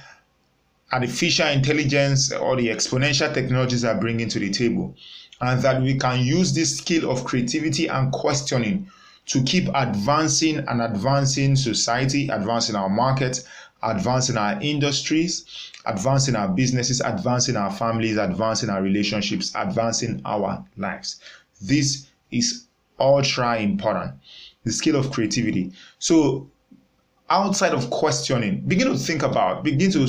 artificial 0.95 1.49
intelligence 1.49 2.33
or 2.33 2.55
the 2.55 2.69
exponential 2.69 3.33
technologies 3.35 3.85
are 3.85 3.99
bringing 3.99 4.29
to 4.29 4.39
the 4.39 4.51
table. 4.51 4.95
And 5.41 5.61
that 5.63 5.83
we 5.83 5.99
can 5.99 6.21
use 6.21 6.55
this 6.55 6.79
skill 6.79 7.11
of 7.11 7.25
creativity 7.25 7.89
and 7.89 8.13
questioning 8.13 8.89
to 9.27 9.43
keep 9.43 9.69
advancing 9.75 10.59
and 10.59 10.81
advancing 10.81 11.57
society, 11.57 12.29
advancing 12.29 12.77
our 12.77 12.89
market, 12.89 13.45
advancing 13.83 14.37
our 14.37 14.61
industries, 14.63 15.45
advancing 15.87 16.37
our 16.37 16.49
businesses, 16.49 17.01
advancing 17.01 17.57
our 17.57 17.73
families, 17.73 18.17
advancing 18.17 18.71
our 18.71 18.81
relationships, 18.81 19.53
advancing 19.57 20.23
our 20.25 20.65
lives. 20.77 21.21
This 21.61 22.07
is 22.31 22.67
ultra 23.01 23.59
important. 23.59 24.13
The 24.63 24.73
skill 24.73 24.97
of 24.97 25.11
creativity. 25.11 25.73
So, 25.99 26.49
outside 27.29 27.73
of 27.75 27.91
questioning, 27.91 28.61
begin 28.61 28.87
to 28.89 28.97
think 28.97 29.23
about, 29.23 29.65
begin 29.65 29.91
to 29.93 30.07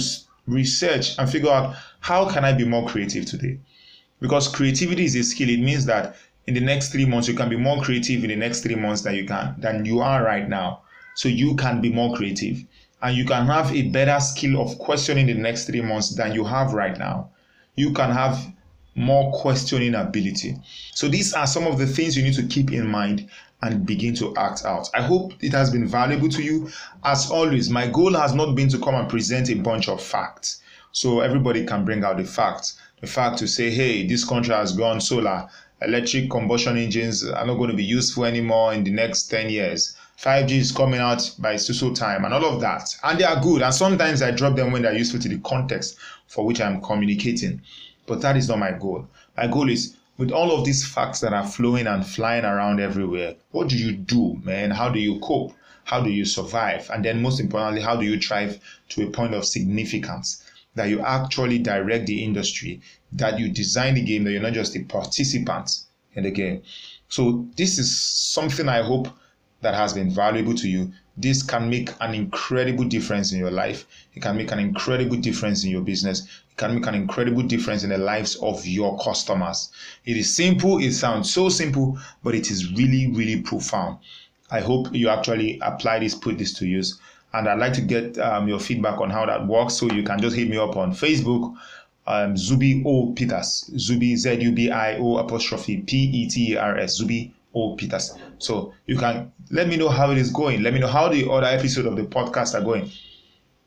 research 0.48 1.18
and 1.18 1.30
figure 1.30 1.50
out 1.50 1.76
how 2.00 2.30
can 2.30 2.46
I 2.46 2.54
be 2.54 2.66
more 2.66 2.88
creative 2.88 3.26
today? 3.26 3.60
Because 4.20 4.48
creativity 4.48 5.06
is 5.06 5.16
a 5.16 5.24
skill. 5.24 5.50
It 5.50 5.60
means 5.60 5.86
that 5.86 6.16
in 6.48 6.54
the 6.54 6.60
next 6.60 6.92
three 6.92 7.06
months 7.06 7.28
you 7.28 7.34
can 7.34 7.50
be 7.50 7.58
more 7.58 7.82
creative 7.82 8.24
in 8.24 8.30
the 8.30 8.36
next 8.36 8.62
three 8.62 8.76
months 8.76 9.02
than 9.02 9.16
you 9.16 9.26
can 9.26 9.56
than 9.60 9.86
you 9.86 10.00
are 10.02 10.24
right 10.24 10.48
now. 10.48 10.82
So 11.16 11.30
you 11.30 11.56
can 11.56 11.82
be 11.82 11.90
more 11.90 12.16
creative 12.16 12.64
and 13.02 13.16
you 13.16 13.26
can 13.26 13.46
have 13.48 13.76
a 13.76 13.84
better 13.90 14.20
skill 14.20 14.62
of 14.62 14.78
questioning 14.78 15.28
the 15.28 15.34
next 15.34 15.66
three 15.66 15.82
months 15.82 16.16
than 16.16 16.34
you 16.34 16.44
have 16.44 16.74
right 16.74 16.98
now. 16.98 17.30
You 17.76 17.92
can 17.92 18.12
have 18.12 18.38
more 18.96 19.32
questioning 19.34 19.94
ability. 19.96 20.58
So 20.94 21.08
these 21.08 21.34
are 21.34 21.46
some 21.46 21.68
of 21.68 21.78
the 21.78 21.86
things 21.86 22.18
you 22.18 22.24
need 22.24 22.36
to 22.36 22.44
keep 22.48 22.72
in 22.72 22.88
mind 22.88 23.30
and 23.62 23.86
begin 23.86 24.16
to 24.16 24.36
act 24.38 24.64
out. 24.66 24.90
I 24.94 25.02
hope 25.02 25.34
it 25.42 25.52
has 25.52 25.70
been 25.72 25.88
valuable 25.88 26.30
to 26.30 26.42
you. 26.42 26.70
As 27.04 27.30
always, 27.30 27.70
my 27.70 27.88
goal 27.88 28.14
has 28.14 28.34
not 28.34 28.56
been 28.56 28.70
to 28.70 28.80
come 28.80 28.96
and 28.96 29.10
present 29.10 29.50
a 29.50 29.56
bunch 29.56 29.90
of 29.90 30.02
facts. 30.02 30.62
So 30.92 31.20
everybody 31.20 31.66
can 31.66 31.84
bring 31.84 32.04
out 32.04 32.18
the 32.18 32.24
facts. 32.24 32.80
The 33.02 33.08
fact 33.08 33.38
to 33.40 33.48
say, 33.48 33.70
hey, 33.70 34.08
this 34.08 34.24
country 34.24 34.54
has 34.54 34.72
gone 34.72 35.02
solar, 35.02 35.50
electric 35.82 36.30
combustion 36.30 36.78
engines 36.78 37.26
are 37.28 37.46
not 37.46 37.56
going 37.56 37.70
to 37.70 37.76
be 37.76 37.84
useful 37.84 38.26
anymore 38.26 38.74
in 38.74 38.84
the 38.84 38.92
next 38.92 39.24
10 39.28 39.50
years. 39.50 39.98
5G 40.22 40.52
is 40.52 40.72
coming 40.72 41.02
out 41.02 41.30
by 41.40 41.58
so 41.58 41.94
time 41.94 42.24
and 42.24 42.34
all 42.34 42.46
of 42.46 42.62
that. 42.62 42.96
And 43.04 43.20
they 43.20 43.26
are 43.26 43.42
good. 43.42 43.62
And 43.62 43.74
sometimes 43.74 44.22
I 44.22 44.32
drop 44.32 44.56
them 44.56 44.72
when 44.72 44.84
they're 44.84 44.98
useful 44.98 45.20
to 45.20 45.28
the 45.28 45.40
context 45.40 45.98
for 46.28 46.46
which 46.46 46.62
I'm 46.62 46.82
communicating. 46.82 47.62
But 48.08 48.22
that 48.22 48.38
is 48.38 48.48
not 48.50 48.60
my 48.60 48.72
goal. 48.72 49.08
My 49.36 49.48
goal 49.48 49.70
is 49.70 49.96
with 50.18 50.32
all 50.32 50.52
of 50.52 50.66
these 50.66 50.88
facts 50.88 51.20
that 51.20 51.34
are 51.34 51.46
flowing 51.46 51.88
and 51.88 52.06
flying 52.06 52.46
around 52.46 52.80
everywhere, 52.80 53.36
what 53.52 53.68
do 53.68 53.78
you 53.78 53.92
do, 53.92 54.40
man? 54.44 54.72
How 54.72 54.90
do 54.90 55.00
you 55.00 55.20
cope? 55.20 55.54
How 55.84 56.02
do 56.02 56.10
you 56.10 56.26
survive? 56.26 56.90
And 56.92 57.04
then, 57.04 57.22
most 57.22 57.40
importantly, 57.40 57.82
how 57.82 57.96
do 57.96 58.06
you 58.06 58.18
drive 58.18 58.60
to 58.90 59.06
a 59.06 59.12
point 59.12 59.34
of 59.34 59.46
significance 59.46 60.44
that 60.76 60.90
you 60.90 61.00
actually 61.02 61.60
direct 61.60 62.08
the 62.08 62.24
industry, 62.24 62.82
that 63.12 63.40
you 63.40 63.50
design 63.50 63.96
the 63.96 64.02
game, 64.02 64.24
that 64.24 64.32
you're 64.32 64.42
not 64.42 64.54
just 64.54 64.76
a 64.76 64.84
participant 64.84 65.72
in 66.14 66.24
the 66.24 66.32
game? 66.32 66.64
So, 67.10 67.48
this 67.56 67.78
is 67.78 67.96
something 67.96 68.68
I 68.68 68.82
hope 68.82 69.10
that 69.66 69.74
has 69.74 69.94
been 69.94 70.12
valuable 70.12 70.54
to 70.54 70.70
you, 70.70 70.92
this 71.18 71.42
can 71.42 71.72
make 71.72 71.90
an 72.00 72.14
incredible 72.14 72.84
difference 72.84 73.32
in 73.32 73.40
your 73.40 73.50
life. 73.50 73.88
It 74.14 74.22
can 74.22 74.38
make 74.38 74.52
an 74.52 74.60
incredible 74.60 75.18
difference 75.18 75.64
in 75.64 75.72
your 75.72 75.82
business. 75.82 76.22
It 76.52 76.58
can 76.58 76.76
make 76.76 76.86
an 76.86 76.94
incredible 76.94 77.42
difference 77.42 77.84
in 77.84 77.90
the 77.90 77.98
lives 77.98 78.36
of 78.44 78.64
your 78.68 78.96
customers. 79.00 79.72
It 80.06 80.18
is 80.18 80.36
simple, 80.36 80.78
it 80.78 80.92
sounds 80.92 81.34
so 81.34 81.50
simple, 81.50 81.98
but 82.24 82.36
it 82.36 82.52
is 82.52 82.74
really, 82.74 83.12
really 83.12 83.42
profound. 83.42 83.98
I 84.52 84.60
hope 84.60 84.94
you 84.94 85.10
actually 85.10 85.58
apply 85.64 85.98
this, 85.98 86.14
put 86.14 86.38
this 86.38 86.54
to 86.60 86.68
use. 86.68 87.00
And 87.34 87.50
I'd 87.50 87.58
like 87.58 87.74
to 87.74 87.82
get 87.82 88.20
um, 88.20 88.48
your 88.48 88.60
feedback 88.60 89.02
on 89.02 89.10
how 89.10 89.26
that 89.26 89.48
works. 89.48 89.74
So 89.74 89.92
you 89.92 90.04
can 90.04 90.22
just 90.22 90.36
hit 90.36 90.48
me 90.48 90.58
up 90.58 90.78
on 90.78 90.92
Facebook, 90.92 91.56
um, 92.06 92.36
Zubi 92.36 92.86
O'Peters, 92.86 93.72
Zubi 93.74 94.16
Z 94.16 94.36
U 94.42 94.52
B 94.52 94.70
I 94.70 94.98
O 95.00 95.18
apostrophe 95.18 95.78
P 95.78 95.98
E 95.98 96.30
T 96.30 96.54
E 96.54 96.56
R 96.56 96.78
S, 96.78 97.02
Zubi 97.02 97.32
O'Peters. 97.56 98.14
So 98.38 98.74
you 98.86 98.98
can 98.98 99.32
let 99.52 99.68
me 99.68 99.78
know 99.78 99.90
how 99.90 100.12
it 100.12 100.18
is 100.18 100.32
going. 100.32 100.62
Let 100.64 100.74
me 100.74 100.80
know 100.80 100.88
how 100.88 101.08
the 101.10 101.30
other 101.30 101.48
episode 101.48 101.86
of 101.86 101.96
the 101.96 102.04
podcast 102.04 102.54
are 102.60 102.64
going. 102.64 102.92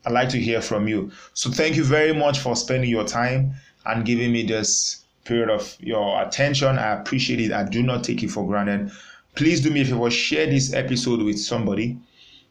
I'd 0.05 0.13
like 0.13 0.29
to 0.31 0.39
hear 0.39 0.61
from 0.61 0.89
you. 0.89 1.11
So 1.35 1.51
thank 1.51 1.77
you 1.77 1.85
very 1.85 2.13
much 2.13 2.39
for 2.39 2.55
spending 2.57 2.91
your 2.91 3.05
time 3.05 3.55
and 3.87 4.05
giving 4.05 4.33
me 4.33 4.45
this 4.45 5.05
period 5.25 5.51
of 5.51 5.77
your 5.81 6.23
attention. 6.23 6.79
I 6.79 6.93
appreciate 6.93 7.41
it. 7.41 7.53
I 7.53 7.65
do 7.65 7.83
not 7.83 8.05
take 8.05 8.23
it 8.23 8.31
for 8.31 8.47
granted. 8.47 8.91
Please 9.35 9.61
do 9.61 9.71
me 9.71 9.83
a 9.83 9.85
favor, 9.85 10.11
share 10.11 10.47
this 10.47 10.73
episode 10.75 11.23
with 11.23 11.39
somebody. 11.39 11.99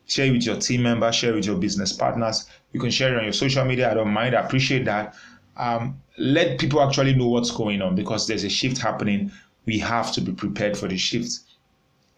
Share 0.07 0.27
it 0.27 0.31
with 0.31 0.45
your 0.45 0.55
team 0.55 0.83
member, 0.83 1.11
share 1.11 1.33
it 1.33 1.35
with 1.35 1.45
your 1.45 1.57
business 1.57 1.91
partners. 1.91 2.47
You 2.71 2.79
can 2.79 2.91
share 2.91 3.13
it 3.13 3.17
on 3.17 3.25
your 3.25 3.33
social 3.33 3.65
media. 3.65 3.91
I 3.91 3.93
don't 3.93 4.13
mind. 4.13 4.35
I 4.35 4.41
appreciate 4.41 4.85
that. 4.85 5.13
Um, 5.57 6.01
let 6.17 6.59
people 6.59 6.81
actually 6.81 7.13
know 7.13 7.27
what's 7.27 7.51
going 7.51 7.81
on 7.81 7.95
because 7.95 8.25
there's 8.27 8.43
a 8.43 8.49
shift 8.49 8.77
happening. 8.77 9.31
We 9.67 9.77
have 9.79 10.11
to 10.13 10.21
be 10.21 10.31
prepared 10.31 10.75
for 10.77 10.87
the 10.87 10.97
shift. 10.97 11.41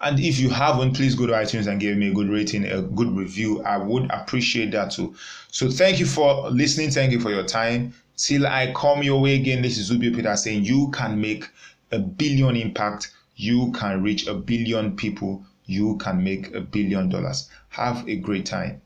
And 0.02 0.18
if 0.20 0.40
you 0.40 0.50
haven't, 0.50 0.94
please 0.94 1.14
go 1.14 1.28
to 1.28 1.34
iTunes 1.34 1.68
and 1.68 1.82
give 1.82 1.98
me 1.98 2.10
a 2.10 2.14
good 2.14 2.30
rating, 2.30 2.64
a 2.66 2.82
good 2.82 3.12
review. 3.12 3.62
I 3.64 3.78
would 3.78 4.10
appreciate 4.12 4.72
that 4.72 4.92
too. 4.92 5.14
So 5.52 5.70
thank 5.70 6.00
you 6.00 6.06
for 6.06 6.50
listening. 6.50 6.92
Thank 6.92 7.12
you 7.12 7.20
for 7.20 7.32
your 7.32 7.44
time. 7.44 7.94
Till 8.16 8.48
I 8.48 8.72
come 8.74 9.04
your 9.04 9.20
way 9.20 9.36
again, 9.36 9.62
this 9.62 9.78
is 9.78 9.92
Zubi 9.92 10.14
O'Peter 10.14 10.38
saying 10.38 10.64
you 10.64 10.90
can 10.92 11.20
make 11.20 11.50
a 11.92 12.00
billion 12.00 12.56
impact. 12.56 13.12
You 13.36 13.72
can 13.74 14.02
reach 14.02 14.28
a 14.28 14.34
billion 14.34 14.96
people. 14.96 15.44
You 15.66 15.98
can 15.98 16.24
make 16.24 16.56
a 16.56 16.62
billion 16.62 17.10
dollars. 17.10 17.50
Have 17.70 18.08
a 18.08 18.16
great 18.16 18.46
time. 18.46 18.82